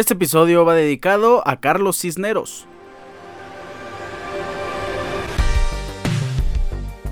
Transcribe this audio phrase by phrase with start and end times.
[0.00, 2.66] Este episodio va dedicado a Carlos Cisneros.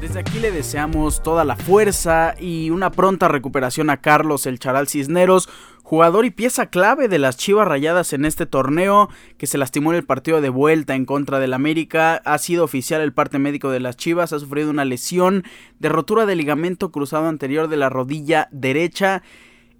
[0.00, 4.88] Desde aquí le deseamos toda la fuerza y una pronta recuperación a Carlos el Charal
[4.88, 5.50] Cisneros,
[5.82, 9.98] jugador y pieza clave de las Chivas Rayadas en este torneo, que se lastimó en
[9.98, 13.80] el partido de vuelta en contra del América, ha sido oficial el parte médico de
[13.80, 15.44] las Chivas, ha sufrido una lesión
[15.78, 19.22] de rotura de ligamento cruzado anterior de la rodilla derecha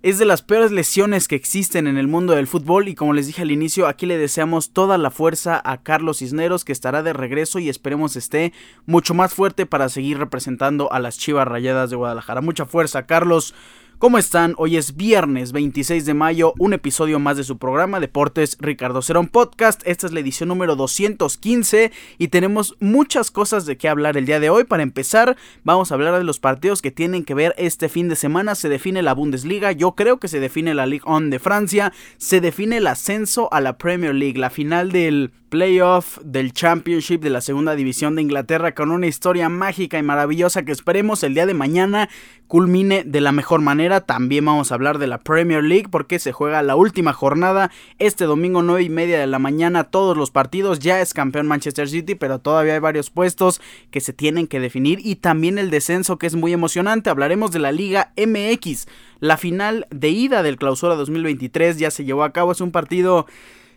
[0.03, 3.27] es de las peores lesiones que existen en el mundo del fútbol y como les
[3.27, 7.13] dije al inicio, aquí le deseamos toda la fuerza a Carlos Cisneros que estará de
[7.13, 8.53] regreso y esperemos esté
[8.87, 12.41] mucho más fuerte para seguir representando a las Chivas Rayadas de Guadalajara.
[12.41, 13.55] Mucha fuerza, Carlos.
[13.99, 14.55] ¿Cómo están?
[14.59, 19.27] Hoy es viernes 26 de mayo, un episodio más de su programa Deportes Ricardo Cerón
[19.27, 19.83] Podcast.
[19.85, 24.39] Esta es la edición número 215 y tenemos muchas cosas de qué hablar el día
[24.39, 24.63] de hoy.
[24.63, 28.15] Para empezar, vamos a hablar de los partidos que tienen que ver este fin de
[28.15, 28.55] semana.
[28.55, 32.41] Se define la Bundesliga, yo creo que se define la Ligue 1 de Francia, se
[32.41, 37.41] define el ascenso a la Premier League, la final del playoff del Championship de la
[37.41, 41.55] segunda división de Inglaterra con una historia mágica y maravillosa que esperemos el día de
[41.55, 42.09] mañana
[42.47, 44.01] culmine de la mejor manera.
[44.01, 48.25] También vamos a hablar de la Premier League porque se juega la última jornada este
[48.25, 50.79] domingo 9 y media de la mañana todos los partidos.
[50.79, 55.01] Ya es campeón Manchester City pero todavía hay varios puestos que se tienen que definir
[55.03, 57.11] y también el descenso que es muy emocionante.
[57.11, 58.87] Hablaremos de la Liga MX.
[59.21, 62.53] La final de ida del clausura 2023 ya se llevó a cabo.
[62.53, 63.27] Es un partido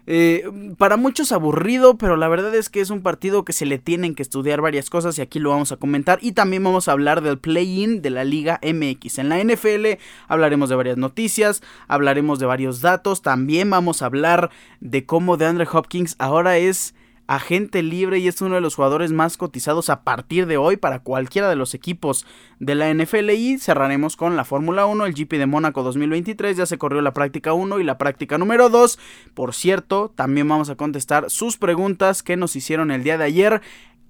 [0.08, 0.44] eh,
[0.78, 4.16] para muchos aburrido, pero la verdad es que es un partido que se le tienen
[4.16, 6.20] que estudiar varias cosas y aquí lo vamos a comentar.
[6.22, 9.20] Y también vamos a hablar del play-in de la Liga MX.
[9.20, 14.50] En la NFL hablaremos de varias noticias, hablaremos de varios datos, también vamos a hablar
[14.80, 16.96] de cómo DeAndre Hopkins ahora es
[17.32, 21.00] agente libre y es uno de los jugadores más cotizados a partir de hoy para
[21.00, 22.26] cualquiera de los equipos
[22.60, 26.66] de la NFL y cerraremos con la Fórmula 1, el GP de Mónaco 2023, ya
[26.66, 29.00] se corrió la práctica 1 y la práctica número 2.
[29.34, 33.62] Por cierto, también vamos a contestar sus preguntas que nos hicieron el día de ayer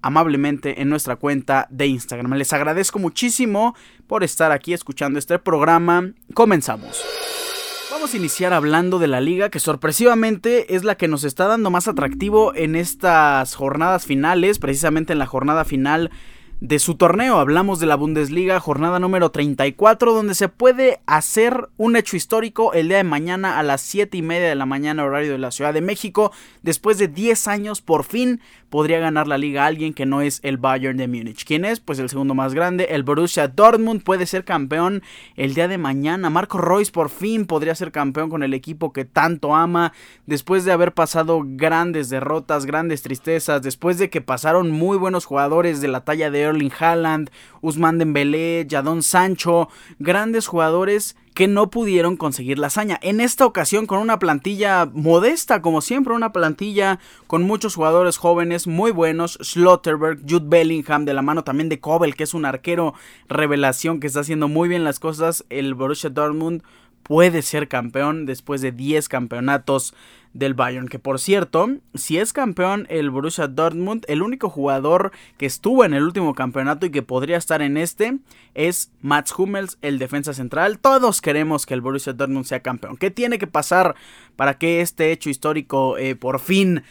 [0.02, 2.32] amablemente en nuestra cuenta de Instagram.
[2.34, 3.76] Les agradezco muchísimo
[4.08, 6.10] por estar aquí escuchando este programa.
[6.34, 7.00] Comenzamos.
[7.92, 11.70] Vamos a iniciar hablando de la liga que sorpresivamente es la que nos está dando
[11.70, 16.10] más atractivo en estas jornadas finales, precisamente en la jornada final
[16.62, 17.36] de su torneo.
[17.36, 22.88] Hablamos de la Bundesliga, jornada número 34, donde se puede hacer un hecho histórico el
[22.88, 25.74] día de mañana a las 7 y media de la mañana, horario de la Ciudad
[25.74, 26.32] de México.
[26.62, 28.40] Después de 10 años, por fin
[28.72, 31.44] podría ganar la liga alguien que no es el Bayern de Múnich.
[31.44, 31.78] ¿Quién es?
[31.78, 35.02] Pues el segundo más grande, el Borussia Dortmund puede ser campeón
[35.36, 36.30] el día de mañana.
[36.30, 39.92] Marco Royce por fin podría ser campeón con el equipo que tanto ama.
[40.24, 45.82] Después de haber pasado grandes derrotas, grandes tristezas, después de que pasaron muy buenos jugadores
[45.82, 49.68] de la talla de Erling Haaland, Usman Dembélé, Jadon Sancho,
[49.98, 52.98] grandes jugadores que no pudieron conseguir la hazaña.
[53.02, 58.66] En esta ocasión con una plantilla modesta, como siempre, una plantilla con muchos jugadores jóvenes
[58.66, 62.94] muy buenos, Slotterberg, Jude Bellingham, de la mano también de Kobel, que es un arquero
[63.28, 66.62] revelación que está haciendo muy bien las cosas, el Borussia Dortmund
[67.02, 69.94] puede ser campeón después de 10 campeonatos
[70.34, 70.88] del Bayern.
[70.88, 75.94] Que por cierto, si es campeón el Borussia Dortmund, el único jugador que estuvo en
[75.94, 78.18] el último campeonato y que podría estar en este
[78.54, 80.78] es Mats Hummels, el defensa central.
[80.78, 82.96] Todos queremos que el Borussia Dortmund sea campeón.
[82.96, 83.94] ¿Qué tiene que pasar
[84.36, 86.82] para que este hecho histórico eh, por fin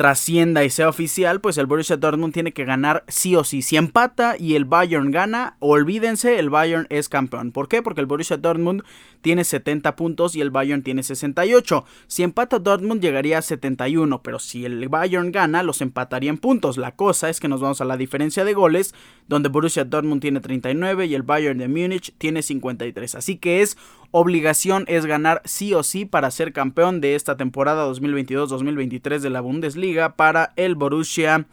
[0.00, 3.60] trascienda y sea oficial, pues el Borussia Dortmund tiene que ganar sí o sí.
[3.60, 7.52] Si empata y el Bayern gana, olvídense, el Bayern es campeón.
[7.52, 7.82] ¿Por qué?
[7.82, 8.82] Porque el Borussia Dortmund
[9.20, 11.84] tiene 70 puntos y el Bayern tiene 68.
[12.06, 16.78] Si empata Dortmund llegaría a 71, pero si el Bayern gana, los empataría en puntos.
[16.78, 18.94] La cosa es que nos vamos a la diferencia de goles,
[19.28, 23.16] donde Borussia Dortmund tiene 39 y el Bayern de Múnich tiene 53.
[23.16, 23.76] Así que es
[24.10, 29.40] obligación es ganar sí o sí para ser campeón de esta temporada 2022-2023 de la
[29.40, 31.46] Bundesliga para el Borussia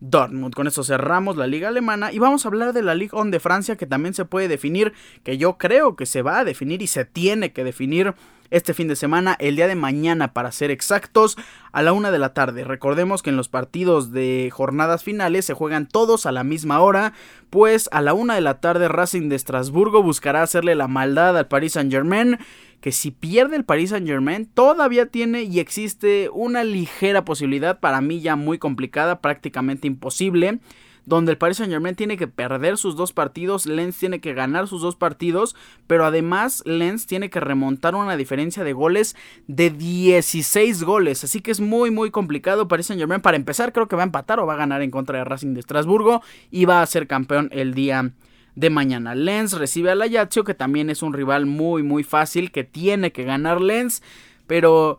[0.00, 0.54] Dortmund.
[0.54, 3.40] Con eso cerramos la liga alemana y vamos a hablar de la Ligue 1 de
[3.40, 4.92] Francia que también se puede definir,
[5.22, 8.14] que yo creo que se va a definir y se tiene que definir
[8.50, 11.36] este fin de semana, el día de mañana para ser exactos,
[11.72, 12.64] a la una de la tarde.
[12.64, 17.12] Recordemos que en los partidos de jornadas finales se juegan todos a la misma hora,
[17.50, 21.48] pues a la una de la tarde Racing de Estrasburgo buscará hacerle la maldad al
[21.48, 22.38] Paris Saint Germain
[22.80, 28.00] que si pierde el Paris Saint Germain todavía tiene y existe una ligera posibilidad para
[28.00, 30.60] mí ya muy complicada, prácticamente imposible,
[31.08, 34.68] donde el Paris Saint Germain tiene que perder sus dos partidos, Lens tiene que ganar
[34.68, 35.56] sus dos partidos,
[35.86, 39.16] pero además Lens tiene que remontar una diferencia de goles
[39.46, 43.88] de 16 goles, así que es muy muy complicado Paris Saint Germain para empezar creo
[43.88, 46.66] que va a empatar o va a ganar en contra de Racing de Estrasburgo y
[46.66, 48.12] va a ser campeón el día
[48.54, 49.14] de mañana.
[49.14, 53.24] Lens recibe al Ajaccio, que también es un rival muy, muy fácil, que tiene que
[53.24, 54.02] ganar Lens,
[54.46, 54.98] pero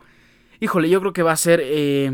[0.62, 1.62] Híjole, yo creo que va a ser...
[1.64, 2.14] Eh,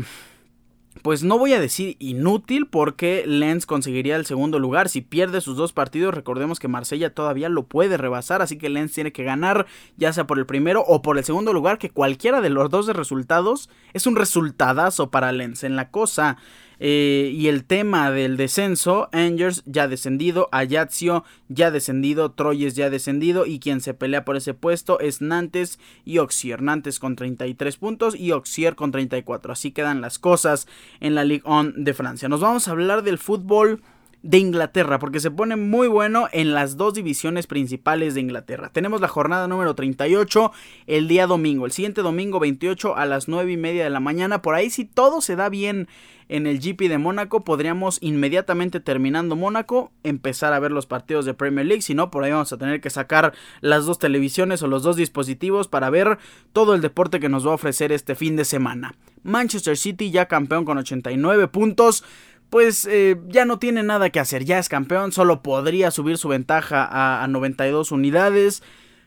[1.06, 4.88] pues no voy a decir inútil porque Lens conseguiría el segundo lugar.
[4.88, 8.92] Si pierde sus dos partidos, recordemos que Marsella todavía lo puede rebasar, así que Lens
[8.92, 9.66] tiene que ganar
[9.96, 12.88] ya sea por el primero o por el segundo lugar, que cualquiera de los dos
[12.88, 15.62] resultados es un resultadazo para Lens.
[15.62, 16.38] En la cosa
[16.78, 23.46] eh, y el tema del descenso, Angers ya descendido, Ajaccio ya descendido, Troyes ya descendido
[23.46, 26.62] y quien se pelea por ese puesto es Nantes y Auxier.
[26.62, 29.52] Nantes con 33 puntos y Auxier con 34.
[29.52, 30.66] Así quedan las cosas
[31.00, 32.28] en la Ligue 1 de Francia.
[32.28, 33.82] Nos vamos a hablar del fútbol
[34.22, 38.70] de Inglaterra, porque se pone muy bueno en las dos divisiones principales de Inglaterra.
[38.72, 40.52] Tenemos la jornada número 38
[40.86, 44.42] el día domingo, el siguiente domingo 28 a las 9 y media de la mañana.
[44.42, 45.86] Por ahí si todo se da bien
[46.28, 51.34] en el GP de Mónaco, podríamos inmediatamente terminando Mónaco empezar a ver los partidos de
[51.34, 51.82] Premier League.
[51.82, 54.96] Si no, por ahí vamos a tener que sacar las dos televisiones o los dos
[54.96, 56.18] dispositivos para ver
[56.52, 58.96] todo el deporte que nos va a ofrecer este fin de semana.
[59.22, 62.04] Manchester City ya campeón con 89 puntos
[62.50, 66.28] pues eh, ya no tiene nada que hacer, ya es campeón, solo podría subir su
[66.28, 68.62] ventaja a, a 92 unidades.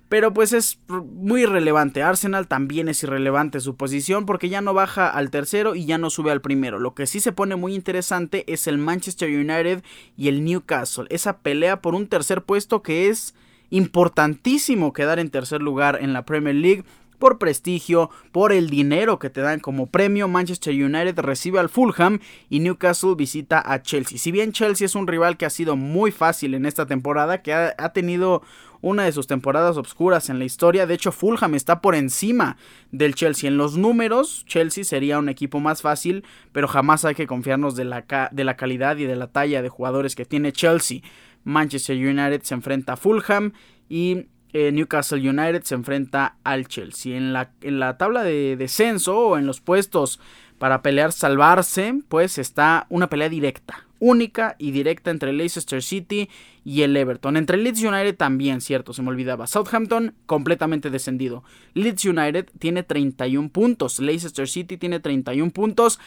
[0.10, 2.02] Pero pues es muy irrelevante.
[2.02, 6.10] Arsenal también es irrelevante su posición porque ya no baja al tercero y ya no
[6.10, 6.80] sube al primero.
[6.80, 9.84] Lo que sí se pone muy interesante es el Manchester United
[10.18, 11.06] y el Newcastle.
[11.12, 13.36] Esa pelea por un tercer puesto que es
[13.70, 16.86] importantísimo quedar en tercer lugar en la Premier League
[17.20, 20.28] por prestigio, por el dinero que te dan como premio.
[20.28, 22.20] Manchester United recibe al Fulham
[22.50, 24.18] y Newcastle visita a Chelsea.
[24.18, 27.54] Si bien Chelsea es un rival que ha sido muy fácil en esta temporada, que
[27.54, 28.42] ha, tenido
[28.82, 30.88] una de sus temporadas obscuras en la historia.
[30.88, 32.58] De hecho, Fulham está por encima
[32.92, 33.50] del Chelsea.
[33.50, 36.24] En los números, Chelsea sería un equipo más fácil,
[36.54, 39.70] pero jamás hay que confiarnos de la, de la calidad y de la talla de
[39.70, 41.02] jugadores que tiene Chelsea.
[41.44, 43.54] Manchester United se enfrenta a Fulham
[43.90, 47.16] y eh, Newcastle United se enfrenta al Chelsea.
[47.16, 50.20] En la, en la tabla de descenso o en los puestos
[50.58, 56.30] para pelear salvarse, pues está una pelea directa, única y directa entre Leicester City
[56.66, 57.38] y el Everton.
[57.38, 59.48] Entre Leeds United también, cierto, se me olvidaba.
[59.48, 61.44] Southampton completamente descendido.
[61.74, 66.00] Leeds United tiene 31 puntos, Leicester City tiene 31 puntos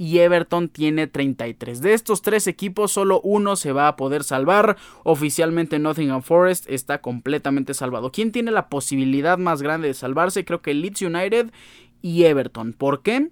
[0.00, 1.82] y Everton tiene 33.
[1.82, 4.78] De estos tres equipos, solo uno se va a poder salvar.
[5.04, 8.10] Oficialmente Nottingham Forest está completamente salvado.
[8.10, 10.46] ¿Quién tiene la posibilidad más grande de salvarse?
[10.46, 11.52] Creo que Leeds United
[12.00, 12.72] y Everton.
[12.72, 13.28] ¿Por qué?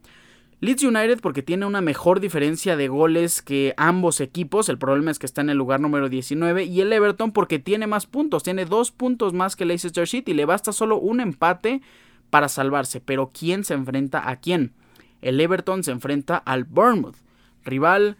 [0.61, 5.19] Leeds United porque tiene una mejor diferencia de goles que ambos equipos, el problema es
[5.19, 8.67] que está en el lugar número 19, y el Everton porque tiene más puntos, tiene
[8.67, 11.81] dos puntos más que Leicester City, le basta solo un empate
[12.29, 14.75] para salvarse, pero ¿quién se enfrenta a quién?
[15.23, 17.17] El Everton se enfrenta al Bournemouth,
[17.65, 18.17] rival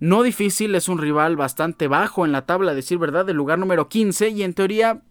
[0.00, 3.88] no difícil, es un rival bastante bajo en la tabla, decir verdad, del lugar número
[3.88, 5.02] 15 y en teoría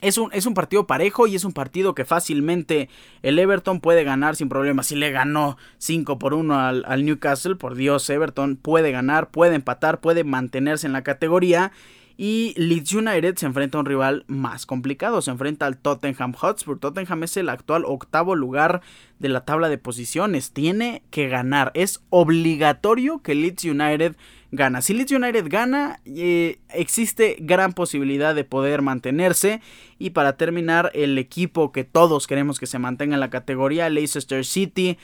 [0.00, 2.88] es un, es un, partido parejo y es un partido que fácilmente
[3.22, 4.82] el Everton puede ganar sin problema.
[4.82, 9.54] Si le ganó 5 por 1 al, al, Newcastle, por Dios, Everton puede ganar, puede
[9.54, 11.72] empatar, puede mantenerse en la categoría.
[12.16, 16.78] Y Leeds United se enfrenta a un rival más complicado, se enfrenta al Tottenham Hotspur.
[16.78, 18.82] Tottenham es el actual octavo lugar
[19.18, 20.52] de la tabla de posiciones.
[20.52, 24.16] Tiene que ganar, es obligatorio que Leeds United
[24.52, 24.80] gana.
[24.80, 29.60] Si Leeds United gana, eh, existe gran posibilidad de poder mantenerse.
[29.98, 34.44] Y para terminar, el equipo que todos queremos que se mantenga en la categoría, Leicester
[34.44, 34.98] City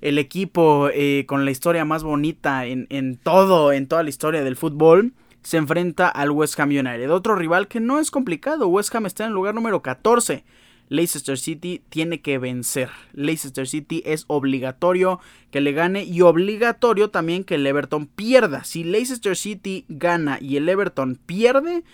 [0.00, 4.54] el equipo eh, con la historia más bonita en, todo, en toda la historia del
[4.54, 7.10] fútbol se enfrenta al West Ham United.
[7.10, 8.66] Otro rival que no es complicado.
[8.66, 10.42] West Ham está en el lugar número 14.
[10.88, 12.90] Leicester City tiene que vencer.
[13.12, 15.20] Leicester City es obligatorio
[15.50, 18.64] que le gane y obligatorio también que el Everton pierda.
[18.64, 21.84] Si Leicester City gana y el Everton pierde,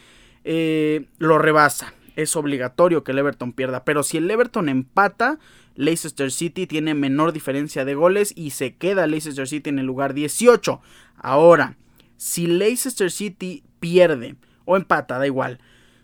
[0.44, 1.92] eh, lo rebasa.
[2.16, 3.84] Es obligatorio que el Everton pierda.
[3.84, 5.38] Pero si el Everton empata,
[5.74, 10.14] Leicester City tiene menor diferencia de goles y se queda Leicester City en el lugar
[10.14, 10.80] 18.
[11.16, 11.76] Ahora,
[12.20, 14.36] si Leicester City pierde
[14.66, 15.58] o empata, da igual.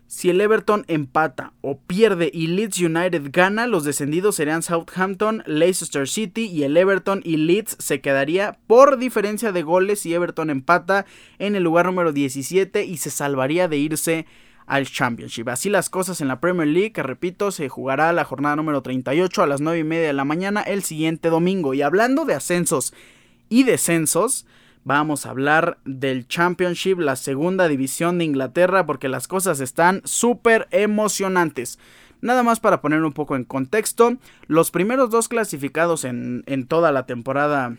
[0.07, 6.07] Si el Everton empata o pierde y Leeds United gana, los descendidos serían Southampton, Leicester
[6.07, 11.05] City y el Everton y Leeds se quedaría por diferencia de goles si Everton empata
[11.37, 14.25] en el lugar número 17 y se salvaría de irse
[14.65, 15.47] al Championship.
[15.49, 19.43] Así las cosas en la Premier League, que repito, se jugará la jornada número 38
[19.43, 21.75] a las 9 y media de la mañana el siguiente domingo.
[21.75, 22.91] Y hablando de ascensos
[23.49, 24.47] y descensos,
[24.87, 30.69] vamos a hablar del Championship, la segunda división de Inglaterra, porque las cosas están súper
[30.71, 31.77] emocionantes.
[32.21, 34.15] Nada más para poner un poco en contexto,
[34.47, 37.75] los primeros dos clasificados en, en toda la temporada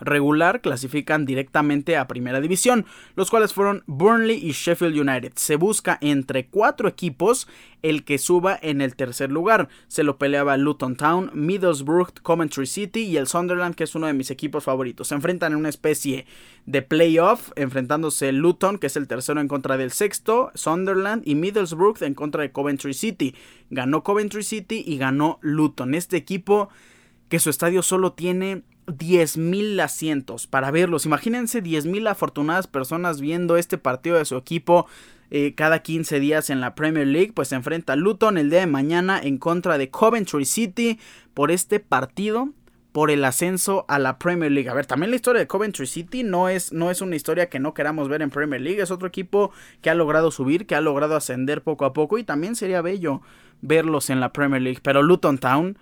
[0.00, 5.32] regular clasifican directamente a Primera División, los cuales fueron Burnley y Sheffield United.
[5.36, 7.48] Se busca entre cuatro equipos
[7.82, 9.68] el que suba en el tercer lugar.
[9.88, 14.12] Se lo peleaba Luton Town, Middlesbrough, Coventry City y el Sunderland, que es uno de
[14.12, 15.08] mis equipos favoritos.
[15.08, 16.26] Se enfrentan en una especie
[16.66, 22.02] de playoff, enfrentándose Luton, que es el tercero en contra del sexto, Sunderland y Middlesbrough
[22.02, 23.34] en contra de Coventry City.
[23.70, 25.94] Ganó Coventry City y ganó Luton.
[25.94, 26.68] Este equipo
[27.28, 31.06] que su estadio solo tiene 10.000 asientos para verlos.
[31.06, 34.86] Imagínense 10.000 afortunadas personas viendo este partido de su equipo
[35.30, 37.32] eh, cada 15 días en la Premier League.
[37.34, 40.98] Pues se enfrenta Luton el día de mañana en contra de Coventry City
[41.34, 42.50] por este partido.
[42.92, 44.68] Por el ascenso a la Premier League.
[44.68, 47.60] A ver, también la historia de Coventry City no es, no es una historia que
[47.60, 48.82] no queramos ver en Premier League.
[48.82, 52.18] Es otro equipo que ha logrado subir, que ha logrado ascender poco a poco.
[52.18, 53.22] Y también sería bello
[53.60, 54.80] verlos en la Premier League.
[54.82, 55.78] Pero Luton Town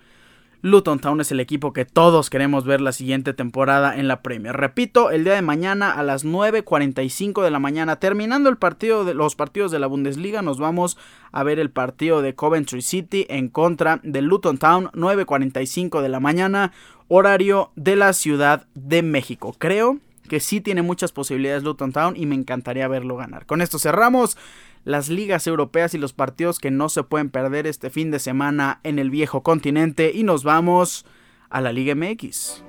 [0.61, 4.57] Luton Town es el equipo que todos queremos ver la siguiente temporada en la Premier.
[4.57, 9.13] Repito, el día de mañana a las 9.45 de la mañana, terminando el partido de
[9.13, 10.97] los partidos de la Bundesliga, nos vamos
[11.31, 16.19] a ver el partido de Coventry City en contra de Luton Town, 9.45 de la
[16.19, 16.73] mañana,
[17.07, 19.55] horario de la Ciudad de México.
[19.57, 19.99] Creo
[20.29, 23.45] que sí tiene muchas posibilidades Luton Town y me encantaría verlo ganar.
[23.45, 24.37] Con esto cerramos
[24.85, 28.79] las ligas europeas y los partidos que no se pueden perder este fin de semana
[28.83, 31.05] en el viejo continente y nos vamos
[31.49, 32.63] a la Liga MX.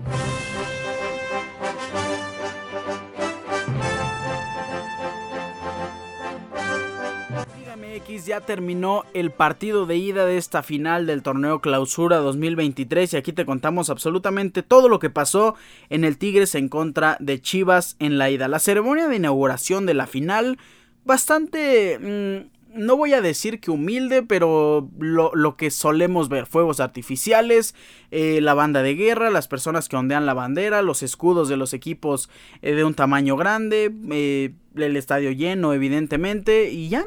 [8.27, 13.33] Ya terminó el partido de ida de esta final del torneo Clausura 2023 y aquí
[13.33, 15.55] te contamos absolutamente todo lo que pasó
[15.89, 18.49] en el Tigres en contra de Chivas en la ida.
[18.49, 20.59] La ceremonia de inauguración de la final
[21.05, 21.99] bastante...
[21.99, 27.75] Mm, no voy a decir que humilde, pero lo, que solemos ver, fuegos artificiales,
[28.11, 31.75] eh, la banda de guerra, las personas que ondean la bandera, los escudos de los
[31.75, 32.31] equipos
[32.63, 37.05] eh, de un tamaño grande, eh, el estadio lleno evidentemente y ya,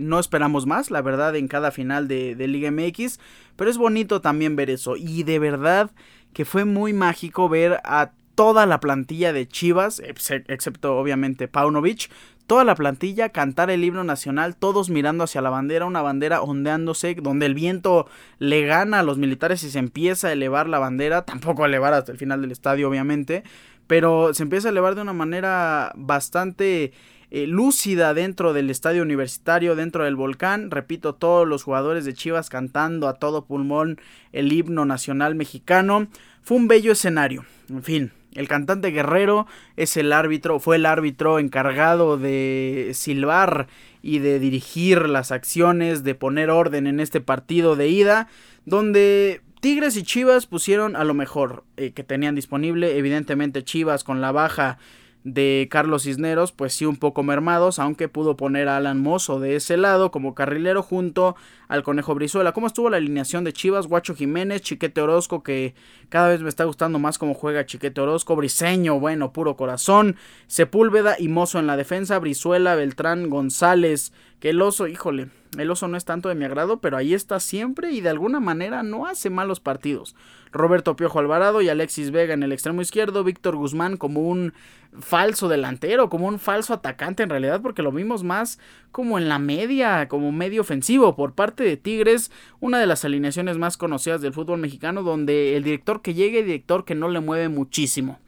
[0.00, 3.18] no esperamos más, la verdad, en cada final de, de Liga MX,
[3.56, 5.90] pero es bonito también ver eso y de verdad
[6.32, 12.10] que fue muy mágico ver a toda la plantilla de Chivas, excepto obviamente Paunovic,
[12.46, 17.14] toda la plantilla cantar el himno nacional, todos mirando hacia la bandera, una bandera ondeándose,
[17.14, 21.24] donde el viento le gana a los militares y se empieza a elevar la bandera,
[21.24, 23.44] tampoco a elevar hasta el final del estadio obviamente,
[23.92, 26.94] pero se empieza a elevar de una manera bastante
[27.30, 30.70] eh, lúcida dentro del estadio universitario, dentro del volcán.
[30.70, 34.00] Repito, todos los jugadores de Chivas cantando a todo pulmón
[34.32, 36.06] el himno nacional mexicano.
[36.40, 37.44] Fue un bello escenario.
[37.68, 39.46] En fin, el cantante Guerrero
[39.76, 43.66] es el árbitro, fue el árbitro encargado de silbar
[44.00, 48.28] y de dirigir las acciones, de poner orden en este partido de ida,
[48.64, 54.20] donde Tigres y Chivas pusieron a lo mejor eh, que tenían disponible, evidentemente Chivas con
[54.20, 54.78] la baja
[55.22, 59.54] de Carlos Cisneros, pues sí un poco mermados, aunque pudo poner a Alan Mozo de
[59.54, 61.36] ese lado como carrilero junto
[61.68, 62.50] al Conejo Brizuela.
[62.50, 63.86] ¿Cómo estuvo la alineación de Chivas?
[63.86, 65.76] Guacho Jiménez, Chiquete Orozco, que
[66.08, 70.16] cada vez me está gustando más cómo juega Chiquete Orozco, Briseño, bueno, puro corazón,
[70.48, 75.86] Sepúlveda y Mozo en la defensa, Brizuela, Beltrán, González, que el oso, híjole, el oso
[75.86, 79.06] no es tanto de mi agrado, pero ahí está siempre y de alguna manera no
[79.06, 80.16] hace malos partidos.
[80.50, 84.52] Roberto Piojo Alvarado y Alexis Vega en el extremo izquierdo, Víctor Guzmán como un
[84.98, 88.58] falso delantero, como un falso atacante en realidad, porque lo vimos más
[88.90, 93.58] como en la media, como medio ofensivo por parte de Tigres, una de las alineaciones
[93.58, 97.48] más conocidas del fútbol mexicano, donde el director que llegue, director que no le mueve
[97.48, 98.18] muchísimo.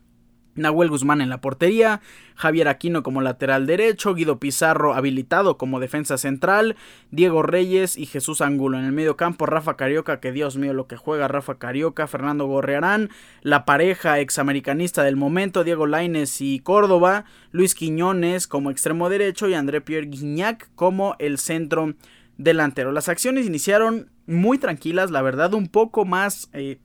[0.57, 2.01] Nahuel Guzmán en la portería,
[2.37, 6.77] Javier Aquino como lateral derecho, Guido Pizarro habilitado como defensa central,
[7.11, 10.87] Diego Reyes y Jesús Angulo en el medio campo, Rafa Carioca, que Dios mío lo
[10.87, 13.11] que juega Rafa Carioca, Fernando Gorrearán,
[13.43, 19.55] la pareja examericanista del momento, Diego Laines y Córdoba, Luis Quiñones como extremo derecho y
[19.55, 21.95] André Pierre Guignac como el centro
[22.37, 22.93] delantero.
[22.93, 26.49] Las acciones iniciaron muy tranquilas, la verdad un poco más...
[26.53, 26.79] Eh,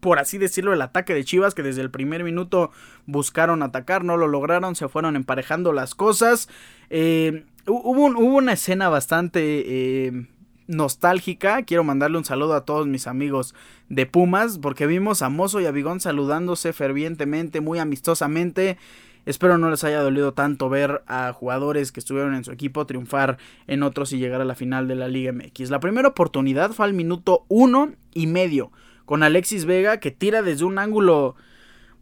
[0.00, 2.70] por así decirlo, el ataque de Chivas, que desde el primer minuto
[3.06, 6.48] buscaron atacar, no lo lograron, se fueron emparejando las cosas.
[6.90, 10.26] Eh, hubo, una escena bastante eh,
[10.66, 11.62] nostálgica.
[11.62, 13.54] Quiero mandarle un saludo a todos mis amigos
[13.88, 18.78] de Pumas, porque vimos a Mozo y a Bigón saludándose fervientemente, muy amistosamente.
[19.26, 23.36] Espero no les haya dolido tanto ver a jugadores que estuvieron en su equipo triunfar
[23.66, 25.68] en otros y llegar a la final de la Liga MX.
[25.68, 28.70] La primera oportunidad fue al minuto uno y medio
[29.08, 31.34] con Alexis Vega que tira desde un ángulo,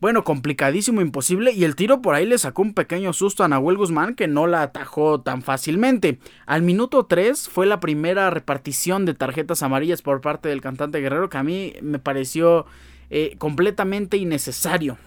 [0.01, 3.77] bueno, complicadísimo, imposible, y el tiro por ahí le sacó un pequeño susto a Nahuel
[3.77, 6.19] Guzmán que no la atajó tan fácilmente.
[6.47, 11.31] Al minuto 3 fue la primera repartición de tarjetas amarillas por parte del cantante Guerrero
[11.31, 12.67] que a mí me pareció
[13.09, 14.99] eh, completamente innecesario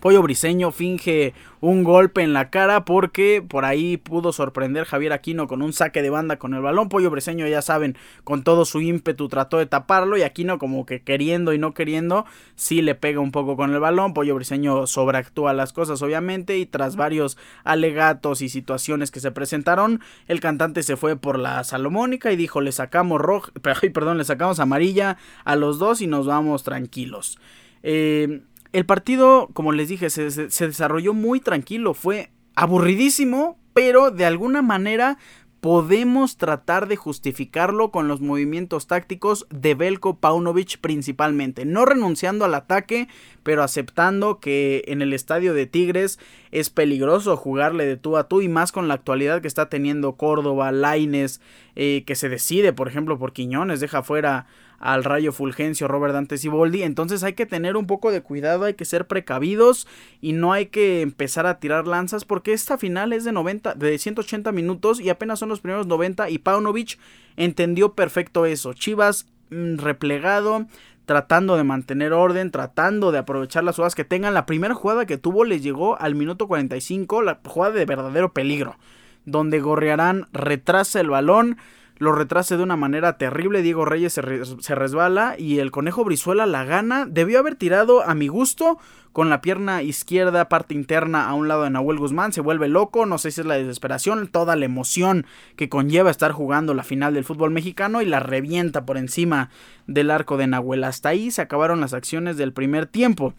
[0.00, 5.48] Pollo Briseño finge un golpe en la cara porque por ahí pudo sorprender Javier Aquino
[5.48, 6.88] con un saque de banda con el balón.
[6.88, 11.02] Pollo Briseño, ya saben, con todo su ímpetu trató de taparlo y Aquino como que
[11.02, 14.14] queriendo y no queriendo, sí le pega un poco con el balón.
[14.14, 20.00] Pollo Briseño sobreactúa las cosas obviamente y tras varios alegatos y situaciones que se presentaron,
[20.28, 23.50] el cantante se fue por la salomónica y dijo le sacamos roja,
[23.92, 27.40] perdón, le sacamos amarilla a los dos y nos vamos tranquilos.
[27.82, 34.62] Eh, el partido, como les dije, se, desarrolló muy tranquilo, fue aburridísimo, pero de alguna
[34.62, 35.18] manera
[35.60, 42.54] podemos tratar de justificarlo con los movimientos tácticos de Belko Paunovic principalmente, no renunciando al
[42.54, 43.08] ataque,
[43.42, 46.20] pero aceptando que en el estadio de Tigres
[46.52, 50.16] es peligroso jugarle de tú a tú y más con la actualidad que está teniendo
[50.16, 51.40] Córdoba, Laines,
[51.74, 54.46] eh, que se decide, por ejemplo, por Quiñones, deja fuera
[54.78, 56.82] al Rayo Fulgencio, Robert Dante Siboldi.
[56.82, 59.86] Entonces hay que tener un poco de cuidado, hay que ser precavidos
[60.20, 63.98] y no hay que empezar a tirar lanzas porque esta final es de 90, de
[63.98, 66.98] 180 minutos y apenas son los primeros 90 y Paunovic
[67.36, 68.72] entendió perfecto eso.
[68.72, 70.66] Chivas mm, replegado,
[71.06, 74.34] tratando de mantener orden, tratando de aprovechar las jugadas que tengan.
[74.34, 78.76] La primera jugada que tuvo les llegó al minuto 45, la jugada de verdadero peligro,
[79.24, 81.56] donde Gorriarán retrasa el balón
[81.98, 83.62] lo retrase de una manera terrible.
[83.62, 87.06] Diego Reyes se, resbala y el conejo Brizuela la gana.
[87.06, 88.78] Debió haber tirado a mi gusto
[89.12, 92.32] con la pierna izquierda, parte interna a un lado de Nahuel Guzmán.
[92.32, 93.04] Se vuelve loco.
[93.04, 95.26] No sé si es la desesperación, toda la emoción
[95.56, 99.50] que conlleva estar jugando la final del fútbol mexicano y la revienta por encima
[99.86, 100.84] del arco de Nahuel.
[100.84, 103.34] Hasta ahí se acabaron las acciones del primer tiempo.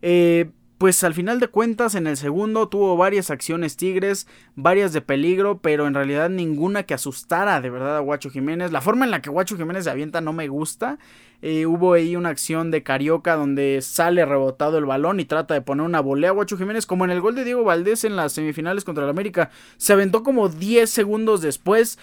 [0.00, 0.50] Eh,
[0.82, 5.60] pues al final de cuentas en el segundo tuvo varias acciones Tigres, varias de peligro,
[5.60, 8.72] pero en realidad ninguna que asustara de verdad a Guacho Jiménez.
[8.72, 10.98] La forma en la que Guacho Jiménez se avienta no me gusta.
[11.40, 15.60] Eh, hubo ahí una acción de Carioca donde sale rebotado el balón y trata de
[15.60, 18.32] poner una volea a Guacho Jiménez, como en el gol de Diego Valdés en las
[18.32, 19.50] semifinales contra el América.
[19.76, 21.96] Se aventó como 10 segundos después.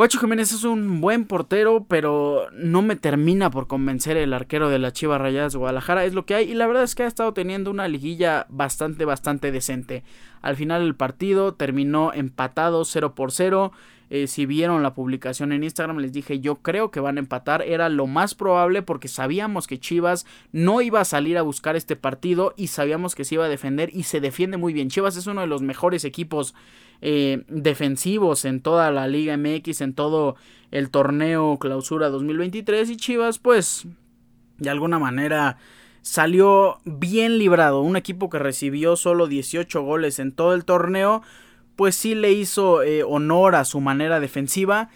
[0.00, 4.78] Guacho Jiménez es un buen portero, pero no me termina por convencer el arquero de
[4.78, 6.06] la Chivas Rayadas de Guadalajara.
[6.06, 9.04] Es lo que hay y la verdad es que ha estado teniendo una liguilla bastante,
[9.04, 10.02] bastante decente.
[10.40, 13.72] Al final el partido terminó empatado 0 por 0.
[14.08, 17.60] Eh, si vieron la publicación en Instagram, les dije yo creo que van a empatar.
[17.60, 21.94] Era lo más probable porque sabíamos que Chivas no iba a salir a buscar este
[21.94, 24.88] partido y sabíamos que se iba a defender y se defiende muy bien.
[24.88, 26.54] Chivas es uno de los mejores equipos
[27.02, 30.36] eh, defensivos en toda la Liga MX, en todo
[30.70, 33.86] el torneo clausura 2023 y Chivas pues
[34.58, 35.58] de alguna manera
[36.02, 37.80] salió bien librado.
[37.80, 41.22] Un equipo que recibió solo 18 goles en todo el torneo
[41.76, 44.90] pues sí le hizo eh, honor a su manera defensiva.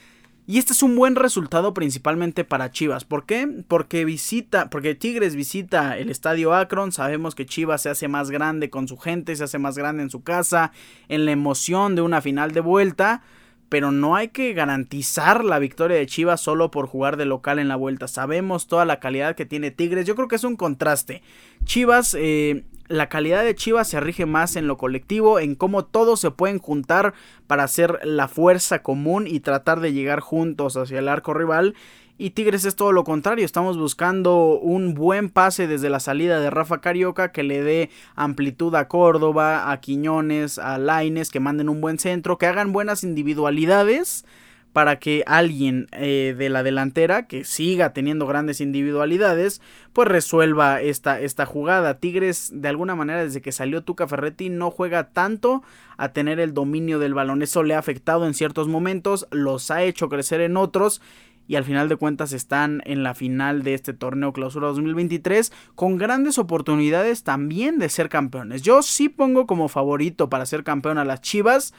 [0.46, 3.04] Y este es un buen resultado principalmente para Chivas.
[3.04, 3.48] ¿Por qué?
[3.66, 6.92] Porque visita, porque Tigres visita el estadio Akron.
[6.92, 10.10] Sabemos que Chivas se hace más grande con su gente, se hace más grande en
[10.10, 10.70] su casa,
[11.08, 13.22] en la emoción de una final de vuelta.
[13.70, 17.68] Pero no hay que garantizar la victoria de Chivas solo por jugar de local en
[17.68, 18.06] la vuelta.
[18.06, 20.06] Sabemos toda la calidad que tiene Tigres.
[20.06, 21.22] Yo creo que es un contraste.
[21.64, 26.20] Chivas eh, la calidad de Chivas se rige más en lo colectivo, en cómo todos
[26.20, 27.14] se pueden juntar
[27.46, 31.74] para hacer la fuerza común y tratar de llegar juntos hacia el arco rival.
[32.16, 36.48] Y Tigres es todo lo contrario, estamos buscando un buen pase desde la salida de
[36.48, 41.80] Rafa Carioca que le dé amplitud a Córdoba, a Quiñones, a Laines, que manden un
[41.80, 44.24] buen centro, que hagan buenas individualidades
[44.74, 51.20] para que alguien eh, de la delantera que siga teniendo grandes individualidades pues resuelva esta,
[51.20, 52.00] esta jugada.
[52.00, 55.62] Tigres de alguna manera desde que salió Tuca Ferretti no juega tanto
[55.96, 57.40] a tener el dominio del balón.
[57.40, 61.00] Eso le ha afectado en ciertos momentos, los ha hecho crecer en otros
[61.46, 65.98] y al final de cuentas están en la final de este torneo clausura 2023 con
[65.98, 68.62] grandes oportunidades también de ser campeones.
[68.62, 71.74] Yo sí pongo como favorito para ser campeón a las Chivas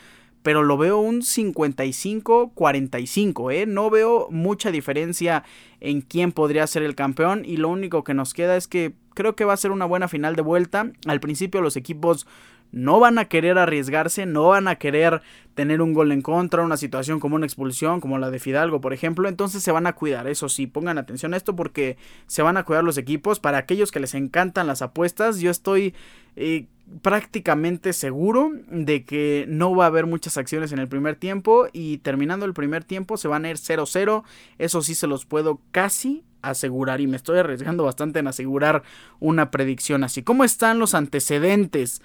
[0.45, 3.65] pero lo veo un 55-45, ¿eh?
[3.65, 5.43] No veo mucha diferencia
[5.79, 9.35] en quién podría ser el campeón y lo único que nos queda es que creo
[9.35, 10.91] que va a ser una buena final de vuelta.
[11.07, 12.27] Al principio los equipos
[12.75, 15.21] no van a querer arriesgarse, no van a querer
[15.53, 18.91] tener un gol en contra, una situación como una expulsión, como la de Fidalgo, por
[18.91, 21.95] ejemplo, entonces se van a cuidar, eso sí, pongan atención a esto porque
[22.27, 23.39] se van a cuidar los equipos.
[23.39, 25.95] Para aquellos que les encantan las apuestas, yo estoy
[26.35, 26.65] eh,
[27.01, 31.99] prácticamente seguro de que no va a haber muchas acciones en el primer tiempo y
[31.99, 34.23] terminando el primer tiempo se van a ir 0-0,
[34.57, 38.83] eso sí se los puedo casi asegurar y me estoy arriesgando bastante en asegurar
[39.21, 40.23] una predicción así.
[40.23, 42.01] ¿Cómo están los antecedentes?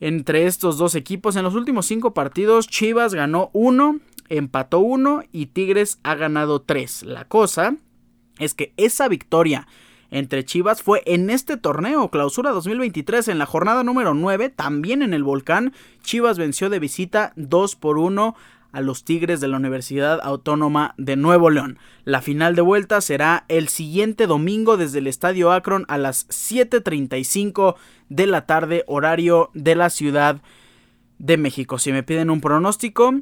[0.00, 1.36] Entre estos dos equipos.
[1.36, 7.02] En los últimos cinco partidos, Chivas ganó uno, empató uno y Tigres ha ganado tres.
[7.02, 7.76] La cosa
[8.38, 9.68] es que esa victoria
[10.10, 15.14] entre Chivas fue en este torneo, clausura 2023, en la jornada número 9, también en
[15.14, 15.72] el volcán.
[16.02, 18.34] Chivas venció de visita 2 por 1
[18.72, 21.78] a los Tigres de la Universidad Autónoma de Nuevo León.
[22.04, 27.76] La final de vuelta será el siguiente domingo desde el Estadio Akron a las 7.35
[28.08, 30.42] de la tarde, horario de la Ciudad
[31.18, 31.78] de México.
[31.78, 33.14] Si me piden un pronóstico,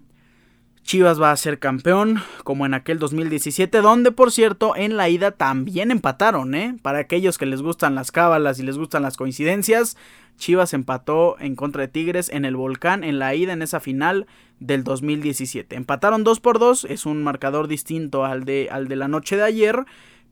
[0.89, 5.33] Chivas va a ser campeón, como en aquel 2017, donde por cierto en la ida
[5.33, 6.79] también empataron, ¿eh?
[6.81, 9.99] Para aquellos que les gustan las cábalas y les gustan las coincidencias,
[10.39, 14.27] Chivas empató en contra de Tigres en el Volcán en la ida en esa final
[14.61, 15.77] del 2017.
[15.77, 19.43] Empataron 2 por 2, es un marcador distinto al de, al de la noche de
[19.43, 19.85] ayer,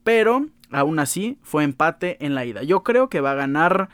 [0.04, 2.62] pero aún así fue empate en la ida.
[2.62, 3.90] Yo creo que va a ganar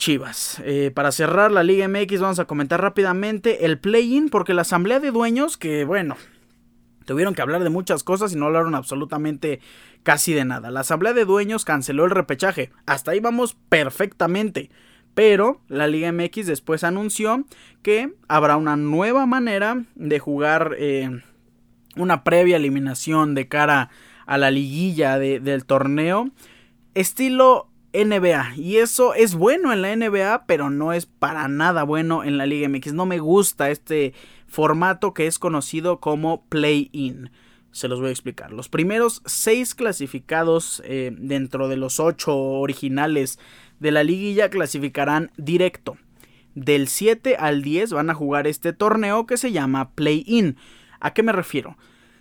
[0.00, 0.62] Chivas.
[0.64, 4.98] Eh, para cerrar la Liga MX vamos a comentar rápidamente el play-in porque la asamblea
[4.98, 6.16] de dueños que bueno,
[7.04, 9.60] tuvieron que hablar de muchas cosas y no hablaron absolutamente
[10.02, 10.70] casi de nada.
[10.70, 12.70] La asamblea de dueños canceló el repechaje.
[12.86, 14.70] Hasta ahí vamos perfectamente.
[15.12, 17.44] Pero la Liga MX después anunció
[17.82, 21.20] que habrá una nueva manera de jugar eh,
[21.94, 23.90] una previa eliminación de cara
[24.24, 26.30] a la liguilla del torneo.
[26.94, 28.54] Estilo NBA.
[28.56, 32.46] Y eso es bueno en la NBA, pero no es para nada bueno en la
[32.46, 32.92] Liga MX.
[32.92, 34.14] No me gusta este
[34.46, 37.30] formato que es conocido como play-in.
[37.72, 38.52] Se los voy a explicar.
[38.52, 43.38] Los primeros seis clasificados eh, dentro de los ocho originales
[43.78, 45.96] de la liguilla clasificarán directo.
[46.54, 50.56] Del 7 al 10 van a jugar este torneo que se llama play-in.
[50.98, 51.76] ¿A qué me refiero?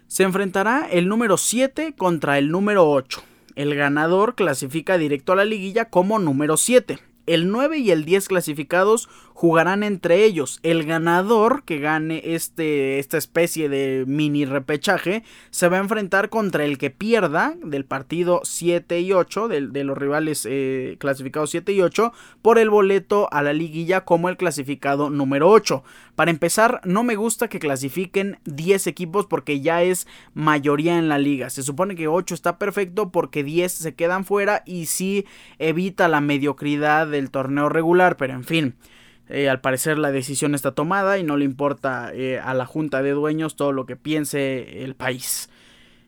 [0.05, 3.23] Se enfrentará el número 7 contra el número 8.
[3.60, 6.98] El ganador clasifica directo a la liguilla como número 7.
[7.30, 10.60] El 9 y el 10 clasificados jugarán entre ellos.
[10.63, 16.65] El ganador que gane este, esta especie de mini repechaje se va a enfrentar contra
[16.65, 21.82] el que pierda del partido 7 y 8, de, los rivales eh, clasificados 7 y
[21.82, 22.12] 8,
[22.42, 25.84] por el boleto a la liguilla como el clasificado número 8.
[26.15, 31.18] Para empezar, no me gusta que clasifiquen 10 equipos porque ya es mayoría en la
[31.18, 31.50] liga.
[31.50, 35.26] Se supone que 8 está perfecto porque 10 se quedan fuera y sí
[35.60, 38.75] evita la mediocridad del torneo regular, pero en fin.
[39.29, 43.03] Eh, al parecer la decisión está tomada y no le importa eh, a la junta
[43.03, 45.49] de dueños todo lo que piense el país.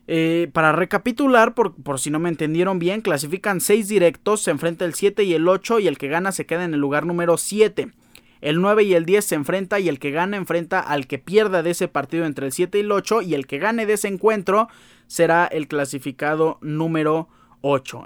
[0.08, 4.94] Eh, para recapitular, por, si no me entendieron bien, clasifican 6 directos, se enfrenta el
[4.94, 7.92] 7 y el 8 y el que gana se queda en el lugar número 7.
[8.40, 11.62] El 9 y el 10 se enfrenta y el que gana enfrenta al que pierda
[11.62, 14.08] de ese partido entre el 7 y el 8 y el que gane de ese
[14.08, 14.68] encuentro
[15.06, 17.41] será el clasificado número 8.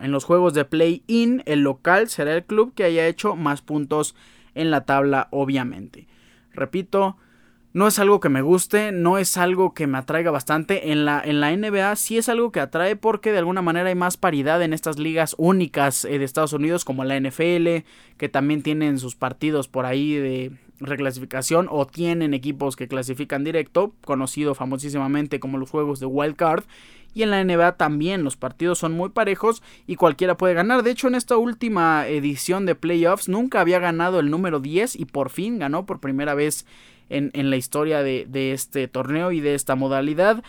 [0.03, 4.15] En los juegos de play-in, el local será el club que haya hecho más puntos
[4.55, 6.07] en la tabla, obviamente.
[6.53, 7.17] Repito,
[7.73, 10.93] no es algo que me guste, no es algo que me atraiga bastante.
[10.93, 13.95] En la, en la NBA sí es algo que atrae porque de alguna manera hay
[13.95, 17.85] más paridad en estas ligas únicas eh, de Estados Unidos como la NFL,
[18.17, 23.95] que también tienen sus partidos por ahí de reclasificación o tienen equipos que clasifican directo,
[24.05, 26.65] conocido famosísimamente como los juegos de Wild Card.
[27.17, 30.83] Y en la NBA también los partidos son muy parejos y cualquiera puede ganar.
[30.83, 35.07] De hecho, en esta última edición de playoffs nunca había ganado el número 10 y
[35.07, 36.67] por fin ganó por primera vez
[37.09, 40.45] en, la historia de, de este torneo y de esta modalidad.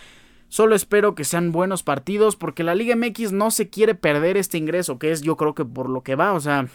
[0.49, 4.57] Solo espero que sean buenos partidos porque la Liga MX no se quiere perder este
[4.57, 6.67] ingreso, que es yo creo que por lo que va, o sea,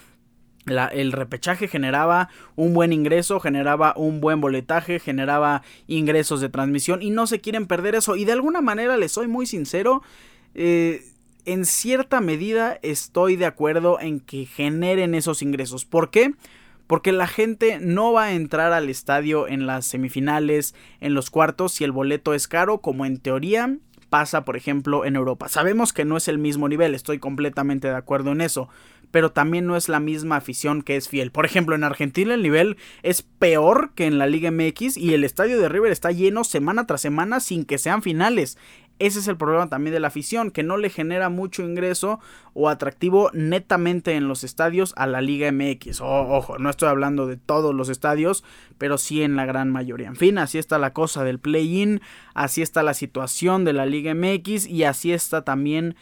[0.65, 7.09] el repechaje generaba un buen ingreso, generaba un buen boletaje, generaba ingresos de transmisión y
[7.09, 8.15] no se quieren perder eso.
[8.15, 10.01] Y de alguna manera, les soy muy sincero,
[10.55, 11.05] eh,
[11.45, 15.85] en cierta medida estoy de acuerdo en que generen esos ingresos.
[15.85, 16.33] ¿Por qué?
[16.87, 21.73] Porque la gente no va a entrar al estadio en las semifinales, en los cuartos,
[21.73, 23.77] si el boleto es caro, como en teoría
[24.13, 25.49] pasa, por ejemplo, en Europa.
[25.49, 28.69] Sabemos que no es el mismo nivel, estoy completamente de acuerdo en eso,
[29.13, 31.29] pero también no es la misma afición que es fiel.
[31.29, 35.23] Por ejemplo, en Argentina el nivel es peor que en la Liga MX y el
[35.23, 38.57] estadio de River está lleno semana tras semana sin que sean finales.
[38.97, 42.19] Ese es el problema también de la afición, que no le genera mucho ingreso
[42.55, 46.01] o atractivo netamente en los estadios a la Liga MX.
[46.01, 48.43] ojo, no estoy hablando de todos los estadios,
[48.79, 50.07] pero sí en la gran mayoría.
[50.07, 52.01] En fin, así está la cosa del play-in,
[52.33, 55.95] así está la situación de la Liga MX y así está también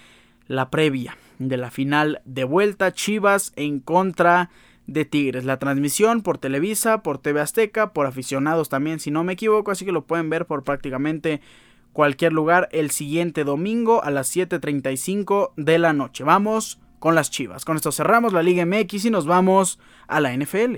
[0.47, 1.17] la previa
[1.47, 4.49] de la final de vuelta Chivas en contra
[4.87, 5.45] de Tigres.
[5.45, 9.85] La transmisión por Televisa, por TV Azteca, por aficionados también, si no me equivoco, así
[9.85, 11.41] que lo pueden ver por prácticamente
[11.93, 16.23] cualquier lugar el siguiente domingo a las 7.35 de la noche.
[16.23, 17.65] Vamos con las Chivas.
[17.65, 20.77] Con esto cerramos la Liga MX y nos vamos a la NFL.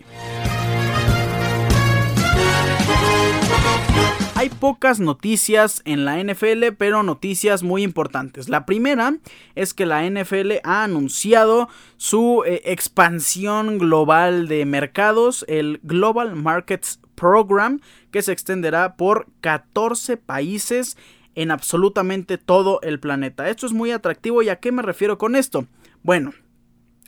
[4.43, 8.49] Hay pocas noticias en la NFL, pero noticias muy importantes.
[8.49, 9.15] La primera
[9.55, 16.99] es que la NFL ha anunciado su eh, expansión global de mercados, el Global Markets
[17.15, 17.79] Program,
[18.11, 20.97] que se extenderá por 14 países
[21.35, 23.47] en absolutamente todo el planeta.
[23.47, 25.67] Esto es muy atractivo y a qué me refiero con esto.
[26.01, 26.33] Bueno,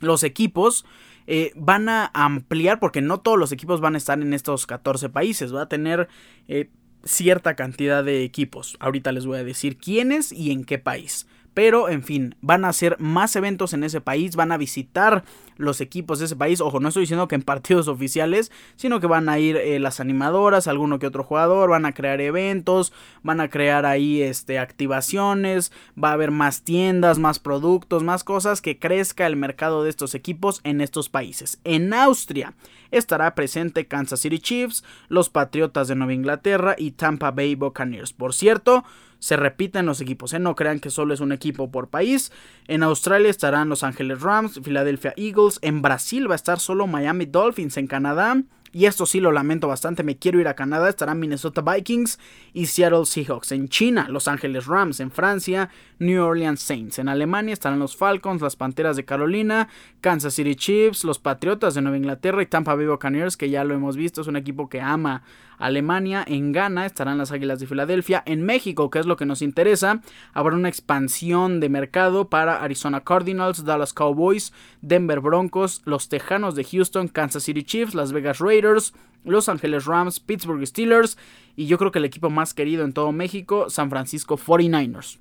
[0.00, 0.86] los equipos
[1.26, 5.10] eh, van a ampliar, porque no todos los equipos van a estar en estos 14
[5.10, 6.08] países, va a tener
[6.48, 6.70] eh,
[7.06, 8.76] cierta cantidad de equipos.
[8.80, 11.26] Ahorita les voy a decir quiénes y en qué país.
[11.56, 15.24] Pero, en fin, van a hacer más eventos en ese país, van a visitar
[15.56, 16.60] los equipos de ese país.
[16.60, 19.98] Ojo, no estoy diciendo que en partidos oficiales, sino que van a ir eh, las
[19.98, 22.92] animadoras, alguno que otro jugador, van a crear eventos,
[23.22, 28.60] van a crear ahí este, activaciones, va a haber más tiendas, más productos, más cosas
[28.60, 31.58] que crezca el mercado de estos equipos en estos países.
[31.64, 32.52] En Austria
[32.90, 38.12] estará presente Kansas City Chiefs, los Patriotas de Nueva Inglaterra y Tampa Bay Buccaneers.
[38.12, 38.84] Por cierto,
[39.18, 40.38] se repiten los equipos, ¿eh?
[40.38, 42.32] no crean que solo es un equipo por país.
[42.68, 47.26] En Australia estarán Los Ángeles Rams, Philadelphia Eagles, en Brasil va a estar solo Miami
[47.26, 48.42] Dolphins, en Canadá
[48.76, 52.18] y esto sí lo lamento bastante, me quiero ir a Canadá, estarán Minnesota Vikings
[52.52, 53.52] y Seattle Seahawks.
[53.52, 55.00] En China, Los Ángeles Rams.
[55.00, 56.98] En Francia, New Orleans Saints.
[56.98, 59.68] En Alemania estarán los Falcons, las Panteras de Carolina,
[60.02, 63.72] Kansas City Chiefs, los Patriotas de Nueva Inglaterra y Tampa Bay Buccaneers, que ya lo
[63.72, 65.22] hemos visto, es un equipo que ama
[65.58, 66.24] Alemania.
[66.26, 68.22] En Ghana estarán las Águilas de Filadelfia.
[68.26, 70.00] En México, que es lo que nos interesa,
[70.32, 76.64] habrá una expansión de mercado para Arizona Cardinals, Dallas Cowboys, Denver Broncos, los Tejanos de
[76.64, 81.18] Houston, Kansas City Chiefs, Las Vegas Raiders, los Angeles Rams, Pittsburgh Steelers
[81.56, 85.18] y yo creo que el equipo más querido en todo México, San Francisco 49ers.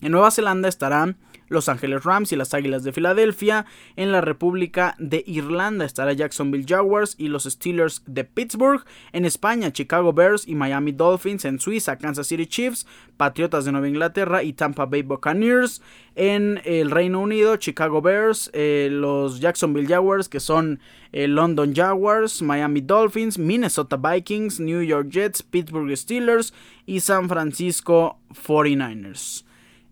[0.00, 1.16] En Nueva Zelanda estarán
[1.48, 3.66] los Ángeles Rams y las Águilas de Filadelfia.
[3.96, 8.84] En la República de Irlanda estará Jacksonville Jaguars y los Steelers de Pittsburgh.
[9.12, 11.44] En España, Chicago Bears y Miami Dolphins.
[11.44, 15.82] En Suiza, Kansas City Chiefs, Patriotas de Nueva Inglaterra y Tampa Bay Buccaneers.
[16.14, 20.80] En el Reino Unido, Chicago Bears, eh, los Jacksonville Jaguars, que son
[21.12, 26.52] eh, London Jaguars, Miami Dolphins, Minnesota Vikings, New York Jets, Pittsburgh Steelers
[26.86, 29.44] y San Francisco 49ers.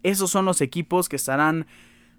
[0.07, 1.67] Esos son los equipos que estarán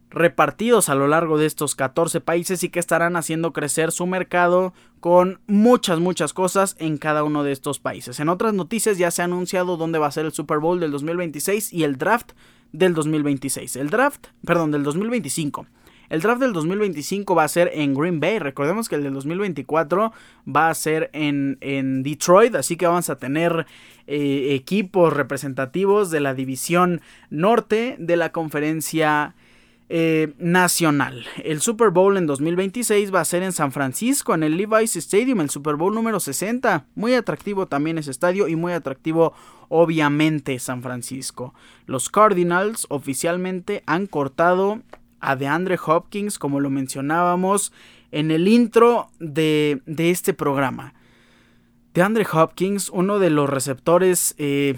[0.10, 4.74] repartidos a lo largo de estos 14 países y que estarán haciendo crecer su mercado
[5.00, 8.20] con muchas, muchas cosas en cada uno de estos países.
[8.20, 10.92] En otras noticias ya se ha anunciado dónde va a ser el Super Bowl del
[10.92, 12.32] 2026 y el draft
[12.74, 13.78] del 2026.
[13.78, 15.66] El draft, perdón, del 2025.
[16.10, 18.40] El draft del 2025 va a ser en Green Bay.
[18.40, 20.14] Recordemos que el del 2024
[20.48, 22.56] va a ser en, en Detroit.
[22.56, 23.66] Así que vamos a tener
[24.08, 29.36] eh, equipos representativos de la división norte de la conferencia
[29.90, 31.26] eh, nacional.
[31.44, 35.40] El Super Bowl en 2026 va a ser en San Francisco, en el Levi's Stadium,
[35.40, 36.86] el Super Bowl número 60.
[36.96, 39.34] Muy atractivo también ese estadio y muy atractivo
[39.70, 41.54] obviamente San Francisco.
[41.86, 44.82] Los Cardinals oficialmente han cortado
[45.20, 47.72] a DeAndre Hopkins, como lo mencionábamos
[48.12, 50.94] en el intro de, este programa.
[51.98, 54.76] DeAndre Hopkins, uno de los receptores eh,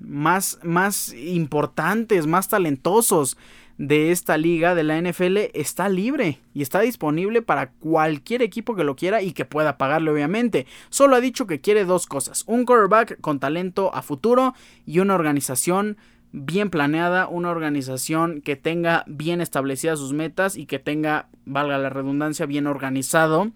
[0.00, 3.38] más, más importantes, más talentosos
[3.78, 8.84] de esta liga de la NFL está libre y está disponible para cualquier equipo que
[8.84, 10.66] lo quiera y que pueda pagarle obviamente.
[10.90, 14.52] Solo ha dicho que quiere dos cosas, un quarterback con talento a futuro
[14.84, 15.96] y una organización
[16.32, 21.88] bien planeada, una organización que tenga bien establecidas sus metas y que tenga, valga la
[21.88, 23.52] redundancia, bien organizado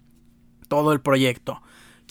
[0.67, 1.61] todo el proyecto.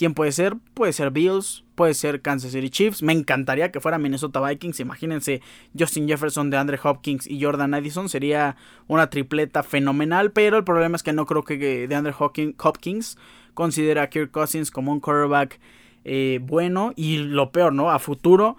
[0.02, 0.56] ¿Quién puede ser?
[0.74, 3.04] Puede ser Bills, puede ser Kansas City Chiefs.
[3.04, 4.80] Me encantaría que fuera Minnesota Vikings.
[4.80, 5.42] Imagínense
[5.78, 8.08] Justin Jefferson de Andre Hopkins y Jordan Addison.
[8.08, 8.56] Sería
[8.88, 10.32] una tripleta fenomenal.
[10.32, 13.16] Pero el problema es que no creo que de Andre Hopkins
[13.54, 15.60] considere a Kirk Cousins como un quarterback
[16.04, 16.92] eh, bueno.
[16.96, 17.92] Y lo peor, ¿no?
[17.92, 18.56] A futuro